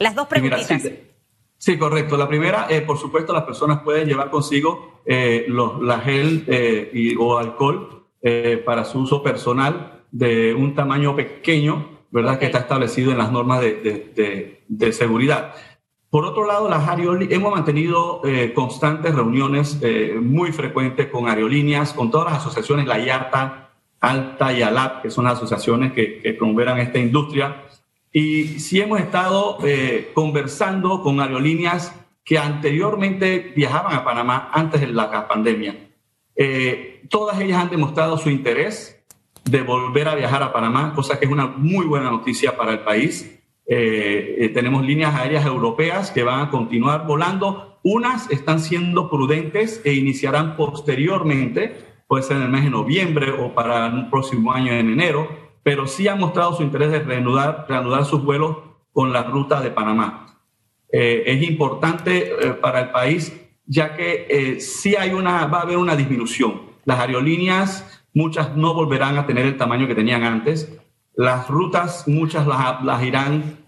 Las 0.00 0.16
dos 0.16 0.26
preguntitas. 0.26 0.82
Sí, 1.56 1.78
correcto. 1.78 2.16
La 2.16 2.26
primera, 2.26 2.66
eh, 2.68 2.80
por 2.80 2.98
supuesto, 2.98 3.32
las 3.32 3.44
personas 3.44 3.82
pueden 3.82 4.08
llevar 4.08 4.30
consigo 4.30 5.00
eh, 5.06 5.44
los, 5.46 5.80
la 5.80 6.00
gel 6.00 6.44
eh, 6.48 6.90
y, 6.92 7.14
o 7.14 7.38
alcohol 7.38 8.04
para 8.64 8.84
su 8.84 8.98
uso 8.98 9.22
personal 9.22 10.02
de 10.10 10.52
un 10.52 10.74
tamaño 10.74 11.14
pequeño, 11.14 12.00
¿verdad? 12.10 12.40
Que 12.40 12.46
está 12.46 12.58
establecido 12.58 13.12
en 13.12 13.18
las 13.18 13.30
normas 13.30 13.60
de, 13.60 13.74
de, 13.76 14.64
de, 14.66 14.92
seguridad. 14.92 15.54
Por 16.10 16.24
otro 16.24 16.44
lado, 16.44 16.68
las 16.68 16.82
hemos 16.98 17.54
mantenido 17.54 18.20
constantes 18.56 19.14
reuniones 19.14 19.80
muy 20.20 20.50
frecuentes 20.50 21.06
con 21.06 21.28
aerolíneas, 21.28 21.92
con 21.92 22.10
todas 22.10 22.32
las 22.32 22.40
asociaciones, 22.40 22.86
la 22.86 22.98
IATA, 22.98 23.67
Alta 24.00 24.52
y 24.52 24.62
ALAP, 24.62 25.02
que 25.02 25.10
son 25.10 25.24
las 25.24 25.34
asociaciones 25.34 25.92
que, 25.92 26.20
que 26.20 26.32
promueven 26.34 26.78
esta 26.78 26.98
industria 26.98 27.64
y 28.12 28.58
sí 28.58 28.80
hemos 28.80 29.00
estado 29.00 29.58
eh, 29.64 30.10
conversando 30.14 31.02
con 31.02 31.20
aerolíneas 31.20 31.94
que 32.24 32.38
anteriormente 32.38 33.52
viajaban 33.54 33.94
a 33.94 34.04
Panamá 34.04 34.50
antes 34.52 34.80
de 34.80 34.88
la 34.88 35.28
pandemia. 35.28 35.76
Eh, 36.34 37.02
todas 37.10 37.40
ellas 37.40 37.58
han 37.62 37.70
demostrado 37.70 38.16
su 38.16 38.30
interés 38.30 39.02
de 39.44 39.62
volver 39.62 40.08
a 40.08 40.14
viajar 40.14 40.42
a 40.42 40.52
Panamá, 40.52 40.94
cosa 40.94 41.18
que 41.18 41.26
es 41.26 41.30
una 41.30 41.46
muy 41.46 41.86
buena 41.86 42.10
noticia 42.10 42.56
para 42.56 42.72
el 42.72 42.80
país. 42.80 43.40
Eh, 43.66 44.50
tenemos 44.54 44.84
líneas 44.84 45.14
aéreas 45.14 45.44
europeas 45.44 46.10
que 46.10 46.22
van 46.22 46.40
a 46.40 46.50
continuar 46.50 47.06
volando. 47.06 47.78
Unas 47.82 48.30
están 48.30 48.60
siendo 48.60 49.10
prudentes 49.10 49.80
e 49.84 49.92
iniciarán 49.92 50.56
posteriormente, 50.56 51.87
puede 52.08 52.24
ser 52.24 52.38
en 52.38 52.42
el 52.44 52.48
mes 52.48 52.64
de 52.64 52.70
noviembre 52.70 53.30
o 53.30 53.54
para 53.54 53.86
un 53.86 54.10
próximo 54.10 54.52
año 54.52 54.72
en 54.72 54.90
enero 54.90 55.48
pero 55.68 55.86
sí 55.86 56.08
han 56.08 56.18
mostrado 56.18 56.54
su 56.54 56.62
interés 56.62 56.90
de 56.90 57.00
reanudar, 57.00 57.66
reanudar 57.68 58.06
sus 58.06 58.24
vuelos 58.24 58.56
con 58.90 59.12
la 59.12 59.22
ruta 59.24 59.60
de 59.60 59.70
Panamá. 59.70 60.34
Eh, 60.90 61.24
es 61.26 61.42
importante 61.42 62.32
eh, 62.40 62.54
para 62.54 62.80
el 62.80 62.90
país 62.90 63.38
ya 63.66 63.94
que 63.94 64.26
eh, 64.30 64.60
sí 64.60 64.96
hay 64.96 65.10
una, 65.10 65.44
va 65.44 65.58
a 65.58 65.62
haber 65.64 65.76
una 65.76 65.94
disminución. 65.94 66.62
Las 66.86 67.00
aerolíneas, 67.00 68.02
muchas 68.14 68.56
no 68.56 68.72
volverán 68.72 69.18
a 69.18 69.26
tener 69.26 69.44
el 69.44 69.58
tamaño 69.58 69.86
que 69.86 69.94
tenían 69.94 70.24
antes. 70.24 70.74
Las 71.14 71.48
rutas, 71.48 72.08
muchas 72.08 72.46
las, 72.46 72.82
las 72.82 73.02
irán 73.02 73.58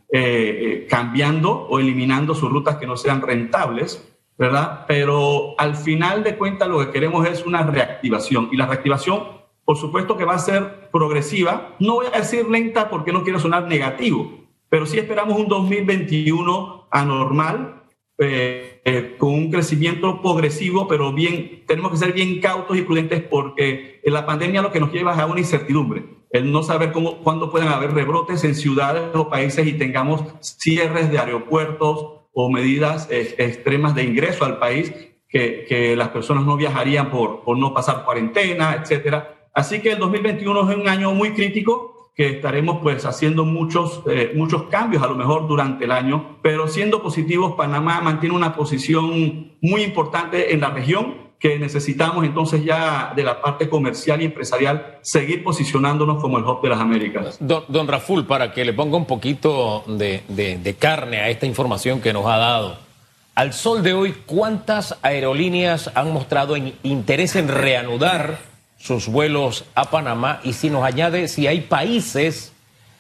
cambiando 0.89 1.53
o 1.53 1.79
eliminando 1.79 2.35
sus 2.35 2.51
rutas 2.51 2.77
que 2.77 2.87
no 2.87 2.97
sean 2.97 3.21
rentables, 3.21 4.10
¿verdad? 4.41 4.87
Pero 4.89 5.55
al 5.59 5.77
final 5.77 6.25
de 6.25 6.39
cuentas 6.39 6.67
lo 6.67 6.79
que 6.79 6.91
queremos 6.91 7.29
es 7.29 7.45
una 7.45 7.63
reactivación 7.63 8.49
y 8.51 8.57
la 8.57 8.67
reactivación 8.67 9.39
por 9.67 9.77
supuesto 9.77 10.17
que 10.17 10.25
va 10.25 10.35
a 10.35 10.39
ser 10.39 10.89
progresiva. 10.91 11.77
No 11.79 11.97
voy 11.97 12.07
a 12.07 12.19
decir 12.19 12.49
lenta 12.49 12.89
porque 12.89 13.13
no 13.13 13.23
quiero 13.23 13.39
sonar 13.39 13.69
negativo, 13.69 14.49
pero 14.71 14.87
sí 14.87 14.99
esperamos 14.99 15.39
un 15.39 15.47
2021 15.47 16.89
anormal, 16.91 17.85
eh, 18.19 18.81
eh, 18.85 19.17
con 19.19 19.35
un 19.35 19.51
crecimiento 19.51 20.23
progresivo, 20.23 20.89
pero 20.89 21.13
bien, 21.13 21.63
tenemos 21.67 21.93
que 21.93 21.99
ser 21.99 22.13
bien 22.13 22.41
cautos 22.41 22.77
y 22.79 22.83
prudentes 22.83 23.23
porque 23.23 24.01
en 24.03 24.13
la 24.13 24.25
pandemia 24.25 24.63
lo 24.63 24.73
que 24.73 24.81
nos 24.81 24.91
lleva 24.91 25.13
es 25.13 25.19
a 25.19 25.27
una 25.27 25.41
incertidumbre, 25.41 26.05
el 26.31 26.51
no 26.51 26.63
saber 26.63 26.93
cómo, 26.93 27.19
cuándo 27.19 27.51
pueden 27.51 27.69
haber 27.69 27.93
rebrotes 27.93 28.43
en 28.45 28.55
ciudades 28.55 29.15
o 29.15 29.29
países 29.29 29.67
y 29.67 29.75
tengamos 29.75 30.25
cierres 30.41 31.11
de 31.11 31.19
aeropuertos 31.19 32.20
o 32.45 32.51
medidas 32.51 33.09
eh, 33.11 33.35
extremas 33.39 33.95
de 33.95 34.05
ingreso 34.05 34.45
al 34.45 34.59
país 34.59 34.93
que, 35.29 35.65
que, 35.69 35.95
las 35.97 36.09
personas 36.09 36.45
no 36.45 36.57
viajarían 36.57 37.11
por, 37.11 37.43
por 37.43 37.57
no 37.57 37.73
pasar 37.73 38.05
cuarentena, 38.05 38.77
etcétera. 38.81 39.49
Así 39.55 39.81
que 39.81 39.93
el 39.93 39.99
2021 39.99 40.71
es 40.71 40.77
un 40.77 40.89
año 40.89 41.13
muy 41.13 41.33
crítico 41.33 42.11
que 42.15 42.29
estaremos 42.29 42.81
pues 42.83 43.07
haciendo 43.07 43.45
muchos, 43.45 44.03
eh, 44.07 44.33
muchos 44.35 44.65
cambios 44.65 45.03
a 45.03 45.07
lo 45.07 45.15
mejor 45.15 45.49
durante 45.49 45.87
el 45.87 45.93
año, 45.93 46.39
pero 46.43 46.69
siendo 46.69 47.03
positivos, 47.03 47.55
Panamá 47.57 48.01
mantiene 48.01 48.35
una 48.37 48.55
posición 48.55 49.57
muy 49.63 49.83
importante 49.83 50.53
en 50.53 50.61
la 50.61 50.71
región 50.71 51.30
que 51.41 51.59
necesitamos 51.59 52.25
entonces 52.25 52.63
ya 52.65 53.13
de 53.17 53.23
la 53.23 53.41
parte 53.41 53.69
comercial 53.69 54.21
y 54.21 54.27
empresarial 54.27 54.99
seguir 55.01 55.43
posicionándonos 55.43 56.21
como 56.21 56.39
el 56.39 56.45
hub 56.45 56.61
de 56.63 56.69
las 56.69 56.79
Américas. 56.79 57.39
Don, 57.41 57.65
don 57.69 57.89
Raful, 57.89 58.27
para 58.27 58.53
que 58.53 58.65
le 58.65 58.75
ponga 58.75 58.99
un 58.99 59.07
poquito 59.07 59.83
de, 59.87 60.23
de 60.29 60.75
carne 60.75 61.19
a 61.19 61.31
esta 61.31 61.47
información 61.47 62.01
que 62.01 62.13
nos 62.13 62.27
ha 62.27 62.37
dado. 62.37 62.91
Al 63.35 63.55
sol 63.55 63.83
de 63.83 63.95
hoy, 63.95 64.15
¿cuántas 64.27 64.99
aerolíneas 65.01 65.91
han 65.95 66.13
mostrado 66.13 66.57
interés 66.83 67.37
en 67.37 67.49
reanudar 67.49 68.39
sus 68.79 69.09
vuelos 69.09 69.65
a 69.75 69.91
Panamá 69.91 70.41
y 70.45 70.53
si 70.53 70.69
nos 70.69 70.85
añade 70.85 71.29
si 71.29 71.47
hay 71.47 71.63
países 71.63 72.53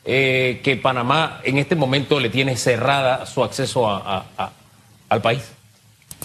eh, 0.04 0.60
que 0.64 0.76
Panamá 0.76 1.40
en 1.44 1.58
este 1.58 1.74
momento 1.74 2.20
le 2.20 2.30
tiene 2.30 2.56
cerrada 2.56 3.26
su 3.26 3.44
acceso 3.44 3.86
a, 3.86 4.24
al 5.10 5.20
país. 5.20 5.52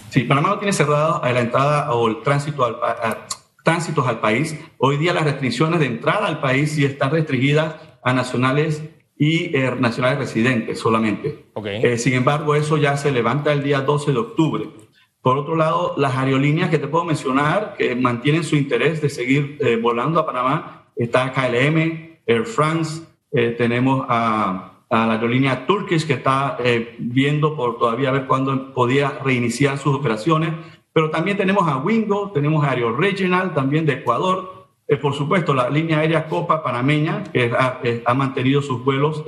Sí, 0.10 0.22
Panamá 0.24 0.50
no 0.50 0.60
tiene 0.60 0.74
cerrada 0.74 1.22
la 1.32 1.40
entrada 1.40 1.92
o 1.94 2.08
el 2.08 2.22
tránsito 2.22 2.66
al, 2.66 2.78
tránsitos 3.64 4.08
al 4.08 4.20
país. 4.20 4.58
Hoy 4.78 4.98
día 4.98 5.14
las 5.14 5.26
restricciones 5.26 5.80
de 5.80 5.88
entrada 5.88 6.28
al 6.28 6.40
país 6.40 6.72
sí 6.72 6.86
están 6.86 7.12
restringidas 7.12 7.76
a 8.04 8.14
nacionales 8.14 8.84
y 9.18 9.56
eh, 9.56 9.74
nacionales 9.80 10.20
residentes 10.20 10.80
solamente. 10.80 11.46
Eh, 11.66 11.98
sin 11.98 12.14
embargo, 12.14 12.56
eso 12.56 12.78
ya 12.78 12.98
se 12.98 13.12
levanta 13.12 13.54
el 13.54 13.64
día 13.64 13.82
12 13.82 14.12
de 14.12 14.20
octubre. 14.20 14.70
Por 15.26 15.40
otro 15.40 15.56
lado, 15.56 15.96
las 15.98 16.16
aerolíneas 16.16 16.70
que 16.70 16.78
te 16.78 16.88
puedo 16.88 17.04
mencionar 17.04 17.74
que 17.76 17.96
mantienen 17.96 18.44
su 18.44 18.56
interés 18.56 19.02
de 19.02 19.10
seguir 19.10 19.58
eh, 19.60 19.76
volando 19.76 20.20
a 20.20 20.26
Panamá, 20.28 20.86
está 20.96 21.34
KLM, 21.34 22.20
Air 22.28 22.46
France, 22.46 23.02
eh, 23.32 23.56
tenemos 23.58 24.06
a, 24.08 24.75
la 25.04 25.14
aerolínea 25.14 25.66
Turkish 25.66 26.06
que 26.06 26.14
está 26.14 26.58
eh, 26.64 26.96
viendo 27.00 27.56
por 27.56 27.78
todavía 27.78 28.12
ver 28.12 28.28
cuándo 28.28 28.74
podía 28.74 29.20
reiniciar 29.24 29.78
sus 29.78 29.96
operaciones, 29.96 30.54
pero 30.94 31.10
también 31.10 31.38
tenemos 31.38 31.68
a 31.68 31.78
Wingo, 31.78 32.32
tenemos 32.32 32.64
a 32.64 32.72
Aero 32.72 32.96
Regional, 32.96 33.54
también 33.54 33.86
de 33.86 33.94
Ecuador, 33.94 34.68
por 35.02 35.14
supuesto 35.16 35.54
la 35.54 35.70
línea 35.70 36.00
aérea 36.00 36.28
Copa 36.28 36.64
Panameña, 36.64 37.24
que 37.24 37.52
ha, 37.58 37.82
ha 38.06 38.14
mantenido 38.14 38.62
sus 38.62 38.86
vuelos 38.86 39.24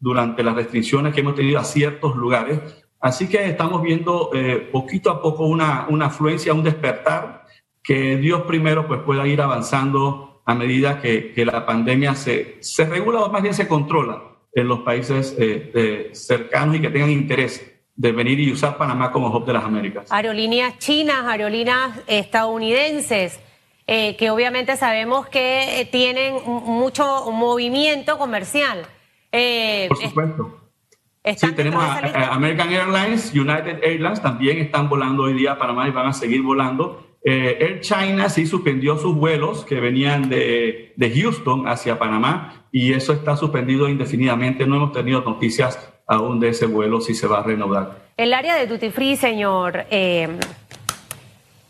durante 0.00 0.42
las 0.42 0.54
restricciones 0.54 1.14
que 1.14 1.20
hemos 1.20 1.34
tenido 1.34 1.58
a 1.58 1.64
ciertos 1.64 2.16
lugares. 2.16 2.60
Así 3.00 3.28
que 3.28 3.46
estamos 3.46 3.82
viendo 3.82 4.30
eh, 4.34 4.68
poquito 4.72 5.10
a 5.10 5.20
poco 5.20 5.46
una, 5.46 5.86
una 5.88 6.06
afluencia, 6.06 6.54
un 6.54 6.62
despertar, 6.62 7.44
que 7.82 8.16
Dios 8.16 8.42
primero 8.42 8.86
pues 8.86 9.00
pueda 9.00 9.26
ir 9.26 9.42
avanzando 9.42 10.42
a 10.46 10.54
medida 10.54 11.00
que, 11.00 11.32
que 11.32 11.44
la 11.44 11.66
pandemia 11.66 12.14
se, 12.14 12.56
se 12.60 12.86
regula 12.86 13.20
o 13.20 13.30
más 13.30 13.42
bien 13.42 13.54
se 13.54 13.68
controla 13.68 14.33
en 14.54 14.68
los 14.68 14.80
países 14.80 15.34
eh, 15.38 16.10
cercanos 16.12 16.76
y 16.76 16.80
que 16.80 16.90
tengan 16.90 17.10
interés 17.10 17.70
de 17.96 18.12
venir 18.12 18.40
y 18.40 18.52
usar 18.52 18.76
Panamá 18.76 19.12
como 19.12 19.28
hub 19.28 19.44
de 19.44 19.52
las 19.52 19.64
Américas. 19.64 20.10
Aerolíneas 20.10 20.78
chinas, 20.78 21.24
aerolíneas 21.24 22.00
estadounidenses, 22.06 23.40
eh, 23.86 24.16
que 24.16 24.30
obviamente 24.30 24.76
sabemos 24.76 25.28
que 25.28 25.88
tienen 25.92 26.36
mucho 26.44 27.30
movimiento 27.30 28.18
comercial. 28.18 28.86
Por 29.88 29.98
supuesto. 29.98 30.60
Sí, 31.36 31.52
tenemos 31.52 31.82
a, 31.82 32.34
American 32.34 32.70
Airlines, 32.70 33.32
United 33.34 33.82
Airlines 33.82 34.20
también 34.20 34.58
están 34.58 34.90
volando 34.90 35.22
hoy 35.22 35.32
día 35.32 35.52
a 35.52 35.58
Panamá 35.58 35.88
y 35.88 35.90
van 35.90 36.08
a 36.08 36.12
seguir 36.12 36.42
volando. 36.42 37.13
Eh, 37.26 37.56
Air 37.58 37.80
China 37.80 38.28
sí 38.28 38.46
suspendió 38.46 38.98
sus 38.98 39.16
vuelos 39.16 39.64
que 39.64 39.80
venían 39.80 40.28
de, 40.28 40.92
de, 40.94 41.10
Houston 41.10 41.66
hacia 41.66 41.98
Panamá 41.98 42.66
y 42.70 42.92
eso 42.92 43.14
está 43.14 43.36
suspendido 43.36 43.88
indefinidamente. 43.88 44.66
No 44.66 44.76
hemos 44.76 44.92
tenido 44.92 45.22
noticias 45.22 45.90
aún 46.06 46.38
de 46.38 46.50
ese 46.50 46.66
vuelo 46.66 47.00
si 47.00 47.14
se 47.14 47.26
va 47.26 47.40
a 47.40 47.42
renovar. 47.42 48.04
El 48.18 48.34
área 48.34 48.54
de 48.56 48.66
Duty 48.66 48.90
Free, 48.90 49.16
señor 49.16 49.86
eh, 49.90 50.28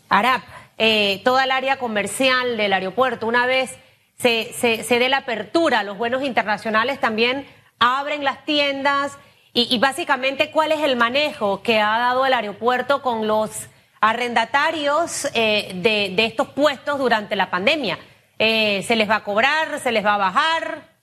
Arap, 0.09 0.43
eh, 0.77 1.21
toda 1.23 1.45
el 1.45 1.51
área 1.51 1.77
comercial 1.77 2.57
del 2.57 2.73
aeropuerto. 2.73 3.25
Una 3.25 3.45
vez 3.45 3.77
se, 4.17 4.51
se, 4.53 4.99
dé 4.99 5.09
la 5.09 5.17
apertura, 5.17 5.83
los 5.83 5.97
vuelos 5.97 6.23
internacionales 6.23 6.99
también 6.99 7.45
abren 7.79 8.23
las 8.23 8.45
tiendas 8.45 9.17
y, 9.53 9.77
básicamente 9.79 10.51
cuál 10.51 10.73
es 10.73 10.81
el 10.81 10.97
manejo 10.97 11.63
que 11.63 11.79
ha 11.79 11.97
dado 11.97 12.25
el 12.25 12.33
aeropuerto 12.33 13.01
con 13.01 13.25
los 13.25 13.67
arrendatarios 14.09 15.27
eh, 15.33 15.71
de, 15.75 16.25
estos 16.25 16.49
puestos 16.49 16.99
durante 16.99 17.35
la 17.35 17.49
pandemia. 17.49 17.97
Eh, 18.37 18.83
¿Se 18.83 18.95
les 18.95 19.09
va 19.09 19.17
a 19.17 19.23
cobrar? 19.23 19.79
¿Se 19.79 19.91
les 19.91 20.05
va 20.05 20.15
a 20.15 20.17
bajar? 20.17 20.95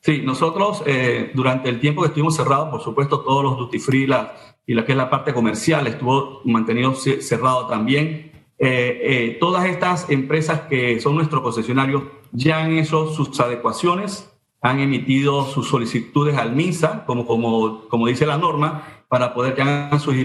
Sí, 0.00 0.22
nosotros 0.24 0.82
eh, 0.86 1.30
durante 1.34 1.68
el 1.68 1.78
tiempo 1.78 2.02
que 2.02 2.08
estuvimos 2.08 2.34
cerrados, 2.34 2.70
por 2.70 2.82
supuesto, 2.82 3.20
todos 3.20 3.44
los 3.44 3.58
duty 3.58 3.78
free 3.78 4.08
y 4.66 4.74
lo 4.74 4.84
que 4.84 4.92
es 4.92 4.98
la 4.98 5.10
parte 5.10 5.34
comercial 5.34 5.86
estuvo 5.86 6.40
mantenido 6.44 6.94
cerrado 6.94 7.66
también. 7.66 8.30
Eh, 8.58 9.00
eh, 9.02 9.36
todas 9.38 9.66
estas 9.66 10.10
empresas 10.10 10.62
que 10.62 11.00
son 11.00 11.16
nuestros 11.16 11.42
concesionarios 11.42 12.02
ya 12.32 12.62
han 12.62 12.76
hecho 12.78 13.08
sus 13.08 13.38
adecuaciones, 13.40 14.30
han 14.62 14.80
emitido 14.80 15.44
sus 15.44 15.68
solicitudes 15.68 16.36
al 16.36 16.54
MINSA, 16.54 17.04
como, 17.04 17.26
como, 17.26 17.88
como 17.88 18.06
dice 18.06 18.26
la 18.26 18.36
norma, 18.36 18.99
para 19.10 19.34
poder 19.34 19.54
que 19.54 19.60
hagan 19.60 20.00
sus, 20.00 20.16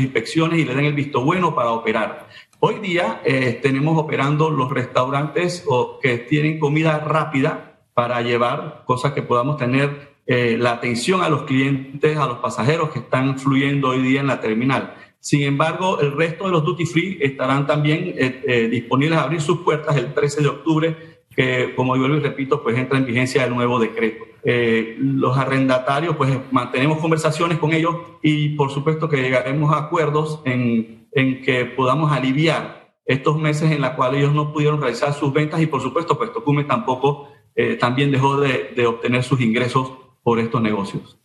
inspecciones 0.00 0.58
y 0.58 0.64
le 0.64 0.74
den 0.74 0.86
el 0.86 0.94
visto 0.94 1.22
bueno 1.22 1.54
para 1.54 1.72
operar. 1.72 2.28
Hoy 2.60 2.78
día 2.78 3.20
tenemos 3.60 3.98
operando 3.98 4.48
los 4.48 4.70
restaurantes 4.70 5.66
que 6.00 6.16
tienen 6.16 6.58
comida 6.58 6.98
rápida, 7.00 7.74
para 7.94 8.20
llevar 8.22 8.82
cosas 8.84 9.12
que 9.12 9.22
podamos 9.22 9.56
tener 9.56 10.14
eh, 10.26 10.56
la 10.58 10.72
atención 10.72 11.22
a 11.22 11.28
los 11.28 11.44
clientes, 11.44 12.18
a 12.18 12.26
los 12.26 12.38
pasajeros 12.38 12.90
que 12.90 12.98
están 12.98 13.38
fluyendo 13.38 13.90
hoy 13.90 14.02
día 14.02 14.20
en 14.20 14.26
la 14.26 14.40
terminal. 14.40 14.94
Sin 15.20 15.42
embargo, 15.42 16.00
el 16.00 16.12
resto 16.12 16.44
de 16.44 16.50
los 16.50 16.64
duty 16.64 16.84
free 16.84 17.18
estarán 17.20 17.66
también 17.66 18.14
eh, 18.18 18.42
eh, 18.46 18.68
disponibles 18.68 19.18
a 19.18 19.22
abrir 19.22 19.40
sus 19.40 19.60
puertas 19.60 19.96
el 19.96 20.12
13 20.12 20.42
de 20.42 20.48
octubre, 20.48 20.96
que 21.34 21.74
como 21.74 21.96
yo 21.96 22.08
les 22.08 22.22
repito, 22.22 22.62
pues 22.62 22.76
entra 22.76 22.98
en 22.98 23.06
vigencia 23.06 23.44
el 23.44 23.54
nuevo 23.54 23.78
decreto. 23.78 24.24
Los 24.44 25.38
arrendatarios, 25.38 26.16
pues 26.16 26.38
mantenemos 26.50 26.98
conversaciones 26.98 27.58
con 27.58 27.72
ellos 27.72 27.96
y 28.22 28.50
por 28.50 28.70
supuesto 28.70 29.08
que 29.08 29.22
llegaremos 29.22 29.72
a 29.72 29.78
acuerdos 29.78 30.40
en, 30.44 31.08
en 31.12 31.42
que 31.42 31.64
podamos 31.64 32.12
aliviar 32.12 32.92
estos 33.06 33.38
meses 33.38 33.70
en 33.70 33.80
los 33.80 33.90
cuales 33.90 34.20
ellos 34.20 34.34
no 34.34 34.52
pudieron 34.52 34.80
realizar 34.80 35.12
sus 35.12 35.32
ventas 35.32 35.60
y 35.60 35.66
por 35.66 35.82
supuesto, 35.82 36.16
pues 36.18 36.32
Tocume 36.32 36.64
tampoco 36.64 37.28
eh, 37.54 37.76
también 37.76 38.10
dejó 38.10 38.40
de, 38.40 38.86
obtener 38.86 39.22
sus 39.22 39.40
ingresos 39.40 39.92
por 40.22 40.38
estos 40.38 40.60
negocios. 40.60 41.16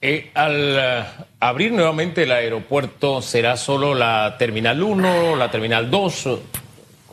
Eh, 0.00 0.30
al 0.34 0.78
eh, 0.78 1.04
abrir 1.40 1.72
nuevamente 1.72 2.22
el 2.22 2.32
aeropuerto, 2.32 3.20
¿será 3.20 3.56
solo 3.56 3.94
la 3.94 4.36
Terminal 4.38 4.82
1, 4.82 5.36
la 5.36 5.50
Terminal 5.50 5.90
2? 5.90 6.28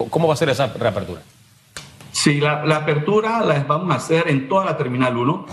¿Cómo 0.09 0.27
va 0.27 0.35
a 0.35 0.37
ser 0.37 0.49
esa 0.49 0.67
reapertura? 0.67 1.21
Sí, 2.25 2.39
la, 2.39 2.63
apertura 2.77 3.45
la 3.45 3.63
vamos 3.65 3.91
a 3.91 3.97
hacer 3.97 4.27
en 4.29 4.47
toda 4.49 4.65
la 4.65 4.75
Terminal 4.75 5.15
1, 5.15 5.45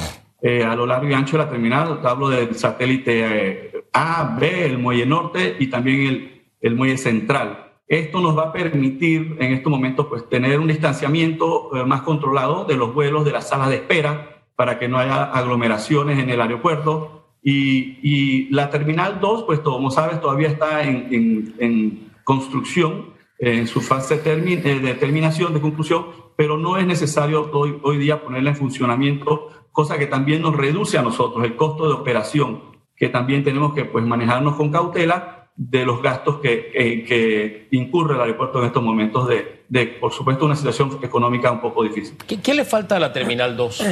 a 0.66 0.74
lo 0.74 0.86
largo 0.86 1.06
y 1.06 1.12
ancho 1.12 1.36
de 1.36 1.44
la 1.44 1.50
terminal. 1.50 2.00
Hablo 2.02 2.30
del 2.30 2.54
satélite 2.54 3.84
A, 3.92 4.34
B, 4.40 4.64
el 4.64 4.78
muelle 4.78 5.04
norte 5.04 5.54
y 5.58 5.66
también 5.66 6.00
el, 6.06 6.42
el 6.62 6.74
muelle 6.74 6.96
central. 6.96 7.74
Esto 7.86 8.22
nos 8.22 8.34
va 8.38 8.44
a 8.44 8.52
permitir 8.52 9.36
en 9.38 9.52
estos 9.52 9.70
momentos 9.70 10.06
pues, 10.06 10.26
tener 10.30 10.58
un 10.58 10.68
distanciamiento 10.68 11.76
eh, 11.76 11.84
más 11.84 12.00
controlado 12.00 12.64
de 12.64 12.74
los 12.74 12.94
vuelos 12.94 13.26
de 13.26 13.32
las 13.32 13.50
salas 13.50 13.68
de 13.68 13.74
espera 13.74 14.42
para 14.56 14.78
que 14.78 14.88
no 14.88 14.96
haya 14.96 15.24
aglomeraciones 15.24 16.18
en 16.20 16.30
el 16.30 16.40
aeropuerto. 16.40 17.34
Y, 17.42 18.48
la 18.48 18.70
Terminal 18.70 19.20
2, 19.20 19.42
pues 19.44 19.58
como 19.58 19.90
sabes, 19.90 20.22
todavía 20.22 20.48
está 20.48 20.82
en, 20.84 22.10
construcción, 22.24 23.10
en 23.42 23.66
su 23.66 23.80
fase 23.80 24.22
eh, 24.24 24.80
de 24.80 24.94
terminación, 24.94 25.52
de 25.52 25.60
conclusión, 25.60 26.06
pero 26.36 26.56
no 26.56 26.76
es 26.76 26.86
necesario 26.86 27.50
hoy, 27.52 27.76
hoy 27.82 27.98
día 27.98 28.22
ponerla 28.22 28.50
en 28.50 28.56
funcionamiento, 28.56 29.66
cosa 29.72 29.98
que 29.98 30.06
también 30.06 30.42
nos 30.42 30.56
reduce 30.56 30.96
a 30.96 31.02
nosotros 31.02 31.44
el 31.44 31.56
costo 31.56 31.88
de 31.88 31.94
operación, 31.94 32.62
que 32.96 33.08
también 33.08 33.42
tenemos 33.42 33.74
que 33.74 33.84
pues, 33.84 34.04
manejarnos 34.04 34.54
con 34.54 34.70
cautela 34.70 35.50
de 35.56 35.84
los 35.84 36.00
gastos 36.00 36.38
que, 36.38 36.70
eh, 36.72 37.04
que, 37.04 37.68
incurre 37.72 38.14
el 38.14 38.20
aeropuerto 38.20 38.60
en 38.60 38.66
estos 38.66 38.82
momentos 38.82 39.26
de, 39.26 39.64
de, 39.68 39.86
por 39.86 40.12
supuesto, 40.12 40.46
una 40.46 40.54
situación 40.54 41.00
económica 41.02 41.50
un 41.50 41.60
poco 41.60 41.82
difícil. 41.82 42.16
¿Qué, 42.18 42.54
le 42.54 42.64
falta 42.64 42.96
a 42.96 43.00
la 43.00 43.12
Terminal 43.12 43.56
2 43.56 43.84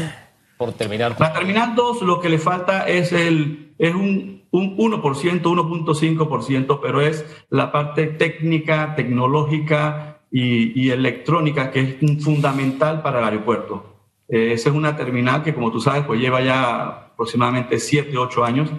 por 0.56 0.72
terminar? 0.74 1.16
La 1.18 1.32
Terminal 1.32 1.74
2 1.74 2.02
lo 2.02 2.20
que 2.20 2.28
le 2.28 2.38
falta 2.38 2.88
es, 2.88 3.12
el, 3.12 3.74
es 3.78 3.94
un, 3.94 4.39
un 4.50 4.76
1%, 4.76 5.42
1.5%, 5.42 6.80
pero 6.82 7.00
es 7.00 7.44
la 7.50 7.72
parte 7.72 8.06
técnica, 8.06 8.94
tecnológica 8.94 10.20
y, 10.30 10.90
electrónica 10.90 11.70
que 11.70 11.80
es 11.80 12.24
fundamental 12.24 13.02
para 13.02 13.18
el 13.18 13.24
aeropuerto. 13.24 13.96
Eh, 14.28 14.52
esa 14.52 14.70
es 14.70 14.74
una 14.74 14.96
terminal 14.96 15.42
que, 15.42 15.54
como 15.54 15.70
tú 15.70 15.80
sabes, 15.80 16.04
pues 16.04 16.20
lleva 16.20 16.40
ya 16.40 17.10
aproximadamente 17.12 17.78
7, 17.78 18.16
8 18.16 18.44
años 18.44 18.70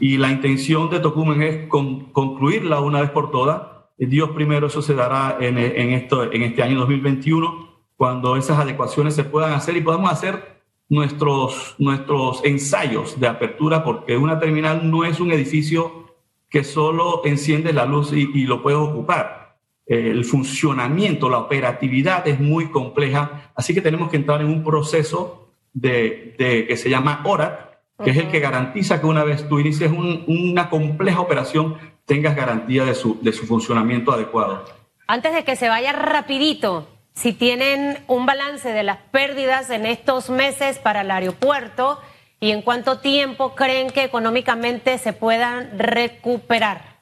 y 0.00 0.16
la 0.16 0.30
intención 0.30 0.90
de 0.90 1.00
Tocumen 1.00 1.42
es 1.42 1.68
concluirla 1.68 2.80
una 2.80 3.00
vez 3.00 3.10
por 3.10 3.30
todas. 3.30 3.62
Dios 3.96 4.30
primero, 4.30 4.66
eso 4.66 4.82
se 4.82 4.94
dará 4.94 5.36
en, 5.40 5.56
esto, 5.58 6.32
en 6.32 6.42
este 6.42 6.62
año 6.62 6.78
2021, 6.80 7.68
cuando 7.96 8.36
esas 8.36 8.58
adecuaciones 8.58 9.14
se 9.14 9.24
puedan 9.24 9.52
hacer 9.52 9.76
y 9.76 9.82
podamos 9.82 10.10
hacer 10.10 10.53
nuestros, 10.88 11.74
nuestros 11.78 12.44
ensayos 12.44 13.18
de 13.18 13.28
apertura, 13.28 13.84
porque 13.84 14.16
una 14.16 14.38
terminal 14.38 14.90
no 14.90 15.04
es 15.04 15.20
un 15.20 15.32
edificio 15.32 16.04
que 16.48 16.64
solo 16.64 17.22
enciende 17.24 17.72
la 17.72 17.84
luz 17.84 18.12
y, 18.12 18.26
lo 18.44 18.62
puedes 18.62 18.78
ocupar. 18.78 19.56
El 19.86 20.24
funcionamiento, 20.24 21.28
la 21.28 21.38
operatividad 21.38 22.26
es 22.28 22.40
muy 22.40 22.70
compleja, 22.70 23.52
así 23.54 23.74
que 23.74 23.80
tenemos 23.80 24.10
que 24.10 24.16
entrar 24.16 24.40
en 24.40 24.46
un 24.46 24.62
proceso 24.62 25.48
de, 25.72 26.34
de 26.38 26.66
que 26.66 26.76
se 26.76 26.88
llama 26.88 27.22
ORAT, 27.24 27.74
que 28.02 28.10
es 28.10 28.16
el 28.16 28.28
que 28.28 28.40
garantiza 28.40 29.00
que 29.00 29.06
una 29.06 29.24
vez 29.24 29.48
tú 29.48 29.58
inicies 29.58 29.90
una 30.26 30.70
compleja 30.70 31.20
operación, 31.20 31.76
tengas 32.06 32.36
garantía 32.36 32.84
de 32.84 32.94
su, 32.94 33.18
de 33.20 33.32
su 33.32 33.46
funcionamiento 33.46 34.12
adecuado. 34.12 34.64
Antes 35.06 35.34
de 35.34 35.44
que 35.44 35.56
se 35.56 35.68
vaya 35.68 35.92
rapidito, 35.92 36.86
si 37.14 37.32
tienen 37.32 37.98
un 38.08 38.26
balance 38.26 38.68
de 38.70 38.82
las 38.82 38.98
pérdidas 39.10 39.70
en 39.70 39.86
estos 39.86 40.30
meses 40.30 40.78
para 40.78 41.02
el 41.02 41.10
aeropuerto 41.10 42.00
y 42.40 42.50
en 42.50 42.62
cuánto 42.62 42.98
tiempo 42.98 43.54
creen 43.54 43.90
que 43.90 44.04
económicamente 44.04 44.98
se 44.98 45.12
puedan 45.12 45.78
recuperar. 45.78 46.94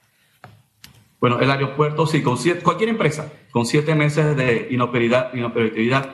Bueno, 1.20 1.40
el 1.40 1.50
aeropuerto, 1.50 2.06
sí, 2.06 2.22
con 2.22 2.36
cualquier 2.62 2.90
empresa 2.90 3.32
con 3.52 3.66
siete 3.66 3.94
meses 3.94 4.34
de 4.34 4.68
inoperatividad 4.70 6.06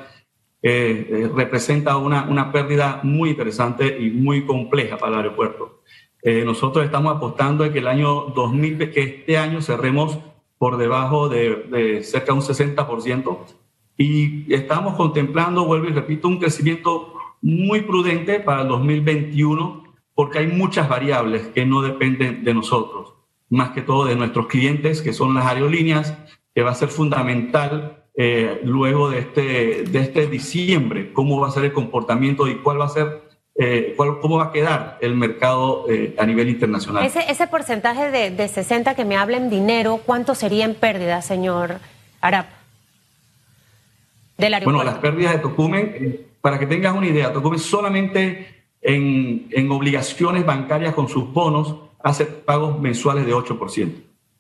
eh, 0.61 1.07
eh, 1.09 1.31
representa 1.35 1.97
una, 1.97 2.25
una, 2.29 2.51
pérdida 2.51 3.01
muy 3.05 3.31
interesante 3.31 3.97
y 3.99 4.11
muy 4.11 4.45
compleja 4.45 4.99
para 4.99 5.13
el 5.13 5.19
aeropuerto. 5.19 5.83
Eh, 6.21 6.43
nosotros 6.45 6.85
estamos 6.85 7.17
apostando 7.17 7.65
en 7.65 7.73
que 7.73 7.79
el 7.79 7.87
año 7.87 8.23
2000, 8.35 8.91
que 8.91 9.01
este 9.01 9.39
año 9.39 9.63
cerremos 9.63 10.19
por 10.59 10.77
debajo 10.79 11.29
de, 11.29 12.03
cerca 12.03 12.33
de 12.33 12.41
un 12.41 12.41
60% 12.41 13.39
y 13.99 14.55
estamos 14.55 14.95
contemplando, 14.95 15.67
vuelvo 15.67 15.89
y 15.89 15.93
repito, 15.93 16.29
un 16.29 16.39
crecimiento 16.39 17.13
muy 17.43 17.83
prudente 17.83 18.41
para 18.41 18.63
el 18.63 18.69
2021 18.69 19.83
porque 20.15 20.39
hay 20.39 20.47
muchas 20.47 20.89
variables 20.89 21.49
que 21.49 21.67
no 21.67 21.83
dependen 21.83 22.43
de 22.45 22.55
nosotros, 22.55 23.15
más 23.51 23.71
que 23.71 23.83
todo 23.83 24.05
de 24.07 24.17
nuestros 24.17 24.47
clientes, 24.47 25.03
que 25.03 25.13
son 25.13 25.35
las 25.35 25.47
aerolíneas, 25.47 26.17
que 26.55 26.63
va 26.63 26.71
a 26.71 26.75
ser 26.75 26.89
fundamental 26.89 28.05
eh, 28.17 28.61
luego 28.65 29.11
de 29.11 29.21
este, 29.21 29.85
de 29.85 30.01
este 30.01 30.27
diciembre, 30.27 31.13
cómo 31.13 31.41
va 31.41 31.49
a 31.49 31.51
ser 31.53 31.65
el 31.65 31.73
comportamiento 31.73 32.49
y 32.49 32.57
cuál 32.57 32.81
va 32.81 32.87
a 32.87 32.89
ser, 32.89 33.23
eh, 33.55 33.95
cuál, 33.97 34.19
cómo 34.21 34.39
va 34.39 34.47
a 34.47 34.53
quedar 34.53 34.99
el 35.01 35.15
mercado 35.15 35.87
eh, 35.89 36.17
a 36.19 36.27
nivel 36.27 36.49
internacional. 36.49 37.05
Ese, 37.05 37.31
ese 37.31 37.47
porcentaje 37.47 38.11
de, 38.11 38.31
de 38.31 38.49
60 38.49 38.97
que 38.97 39.05
me 39.05 39.17
habla 39.17 39.37
en 39.37 39.51
dinero, 39.51 40.01
¿cuánto 40.05 40.35
sería 40.35 40.65
en 40.65 40.75
pérdida, 40.75 41.23
señor 41.23 41.79
Arap? 42.21 42.58
Del 44.39 44.55
aeropuerto. 44.55 44.79
Bueno, 44.79 44.91
las 44.91 45.01
pérdidas 45.01 45.35
de 45.35 45.39
Tocumen, 45.41 46.27
para 46.41 46.59
que 46.59 46.67
tengas 46.67 46.97
una 46.97 47.09
idea, 47.09 47.33
Tocumen 47.33 47.59
solamente 47.59 48.65
en, 48.81 49.49
en 49.51 49.71
obligaciones 49.71 50.47
bancarias 50.47 50.95
con 50.95 51.09
sus 51.09 51.31
bonos 51.33 51.75
hace 52.03 52.25
pagos 52.25 52.81
mensuales 52.81 53.27
de 53.27 53.35
8%. 53.35 53.93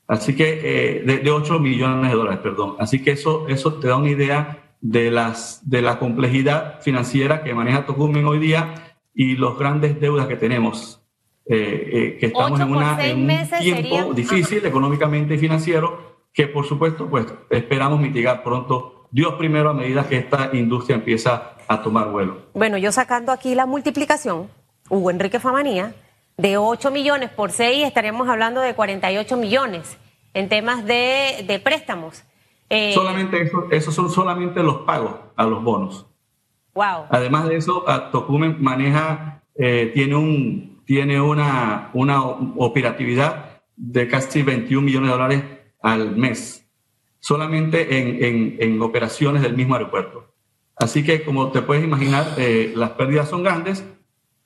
Así 0.06 0.34
que, 0.34 0.60
eh, 0.62 1.02
de, 1.04 1.30
8 1.30 1.58
millones 1.58 2.10
de 2.10 2.16
dólares, 2.16 2.40
perdón. 2.42 2.76
Así 2.78 3.02
que 3.02 3.10
eso, 3.10 3.46
eso 3.48 3.74
te 3.74 3.88
da 3.88 3.96
una 3.96 4.10
idea 4.10 4.72
de, 4.80 5.10
las, 5.10 5.68
de 5.68 5.82
la 5.82 5.98
complejidad 5.98 6.80
financiera 6.80 7.42
que 7.42 7.52
maneja 7.52 7.84
Tocumen 7.84 8.24
hoy 8.24 8.38
día 8.38 8.96
y 9.14 9.36
los 9.36 9.58
grandes 9.58 10.00
deudas 10.00 10.26
que 10.26 10.36
tenemos. 10.36 11.02
Eh, 11.50 11.90
eh, 11.92 12.16
que 12.18 12.26
estamos 12.26 12.60
en, 12.60 12.70
una, 12.70 12.92
un 12.92 13.28
tiempo 13.60 14.12
difícil 14.12 14.64
económicamente 14.66 15.34
y 15.34 15.38
financiero 15.38 16.26
que 16.30 16.46
por 16.46 16.66
supuesto 16.66 17.08
pues 17.08 17.24
esperamos 17.48 17.98
mitigar 18.00 18.42
pronto 18.42 18.97
Dios 19.10 19.34
primero 19.34 19.70
a 19.70 19.74
medida 19.74 20.08
que 20.08 20.18
esta 20.18 20.50
industria 20.52 20.96
empieza 20.96 21.54
a 21.66 21.82
tomar 21.82 22.10
vuelo. 22.10 22.42
Bueno, 22.54 22.78
yo 22.78 22.92
sacando 22.92 23.32
aquí 23.32 23.54
la 23.54 23.66
multiplicación, 23.66 24.48
Hugo 24.88 25.10
Enrique 25.10 25.40
Famanía, 25.40 25.94
de 26.36 26.56
8 26.56 26.90
millones 26.90 27.30
por 27.30 27.50
6 27.50 27.86
estaremos 27.86 28.28
hablando 28.28 28.60
de 28.60 28.74
48 28.74 29.36
millones. 29.36 29.98
en 30.34 30.48
temas 30.48 30.84
de, 30.84 31.44
de 31.46 31.58
préstamos. 31.58 32.22
Eh, 32.70 32.92
solamente 32.94 33.42
eso, 33.42 33.66
esos 33.70 33.94
son 33.94 34.10
solamente 34.10 34.62
los 34.62 34.78
pagos 34.82 35.14
a 35.36 35.44
los 35.44 35.62
bonos. 35.64 36.06
Wow. 36.74 37.06
Además 37.10 37.48
de 37.48 37.56
eso, 37.56 37.84
Tocumen 38.12 38.62
maneja, 38.62 39.42
eh, 39.56 39.90
tiene, 39.94 40.14
un, 40.14 40.82
tiene 40.84 41.20
una, 41.20 41.90
una 41.92 42.22
operatividad 42.22 43.62
de 43.74 44.06
casi 44.06 44.42
21 44.42 44.84
millones 44.84 45.08
de 45.08 45.12
dólares 45.12 45.44
al 45.80 46.16
mes, 46.16 46.67
solamente 47.20 47.98
en, 47.98 48.24
en, 48.24 48.56
en 48.60 48.82
operaciones 48.82 49.42
del 49.42 49.56
mismo 49.56 49.74
aeropuerto. 49.74 50.32
Así 50.76 51.02
que, 51.02 51.24
como 51.24 51.50
te 51.50 51.62
puedes 51.62 51.82
imaginar, 51.82 52.34
eh, 52.36 52.72
las 52.76 52.90
pérdidas 52.90 53.28
son 53.28 53.42
grandes, 53.42 53.84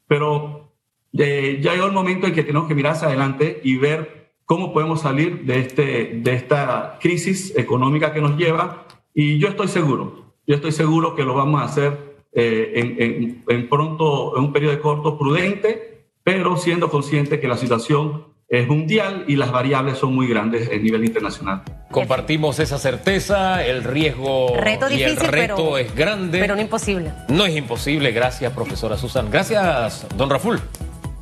pero 0.07 0.73
eh, 1.13 1.59
ya 1.61 1.75
llegó 1.75 1.87
el 1.87 1.93
momento 1.93 2.27
en 2.27 2.33
que 2.33 2.43
tenemos 2.43 2.69
que 2.69 2.75
mirar 2.75 2.93
hacia 2.93 3.09
adelante 3.09 3.61
y 3.63 3.77
ver 3.77 4.33
cómo 4.47 4.73
podemos 4.73 5.03
salir 5.03 5.45
de, 5.45 5.59
este, 5.61 6.21
de 6.23 6.35
esta 6.35 6.99
crisis 7.01 7.55
económica 7.57 8.13
que 8.13 8.21
nos 8.23 8.37
lleva. 8.39 8.87
Y 9.15 9.39
yo 9.39 9.49
estoy 9.49 9.69
seguro, 9.69 10.35
yo 10.47 10.55
estoy 10.55 10.73
seguro 10.73 11.15
que 11.15 11.23
lo 11.23 11.35
vamos 11.35 11.61
a 11.61 11.65
hacer 11.65 12.17
eh, 12.33 12.73
en, 12.75 13.43
en, 13.47 13.69
pronto, 13.69 14.37
en 14.37 14.45
un 14.45 14.53
periodo 14.55 14.81
corto, 14.81 15.19
prudente, 15.19 16.07
pero 16.25 16.57
siendo 16.57 16.89
consciente 16.89 17.41
que 17.41 17.49
la 17.49 17.59
situación 17.59 18.32
es 18.53 18.69
mundial 18.69 19.25
y 19.29 19.37
las 19.37 19.51
variables 19.51 19.97
son 19.97 20.15
muy 20.15 20.29
grandes 20.29 20.69
a 20.69 20.77
nivel 20.77 21.07
internacional. 21.07 21.63
Compartimos 21.91 22.59
esa 22.59 22.79
certeza, 22.79 23.65
el 23.65 23.83
riesgo 23.83 24.55
reto 24.55 24.91
y 24.91 25.03
el 25.03 25.17
reto 25.17 25.79
es 25.79 25.95
grande. 25.95 26.39
Pero 26.39 26.55
no 26.55 26.61
imposible. 26.61 27.13
No 27.29 27.47
es 27.47 27.57
imposible, 27.57 28.13
gracias 28.13 28.53
profesora 28.53 28.99
Susan. 28.99 29.31
Gracias, 29.31 30.07
don 30.19 30.29
Raful. 30.29 30.61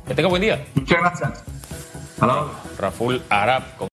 Que 0.05 0.13
tenga 0.13 0.27
buen 0.27 0.41
día. 0.41 0.65
Muchas 0.75 0.99
gracias. 0.99 1.43
Raful 2.77 3.21
Arab. 3.29 3.87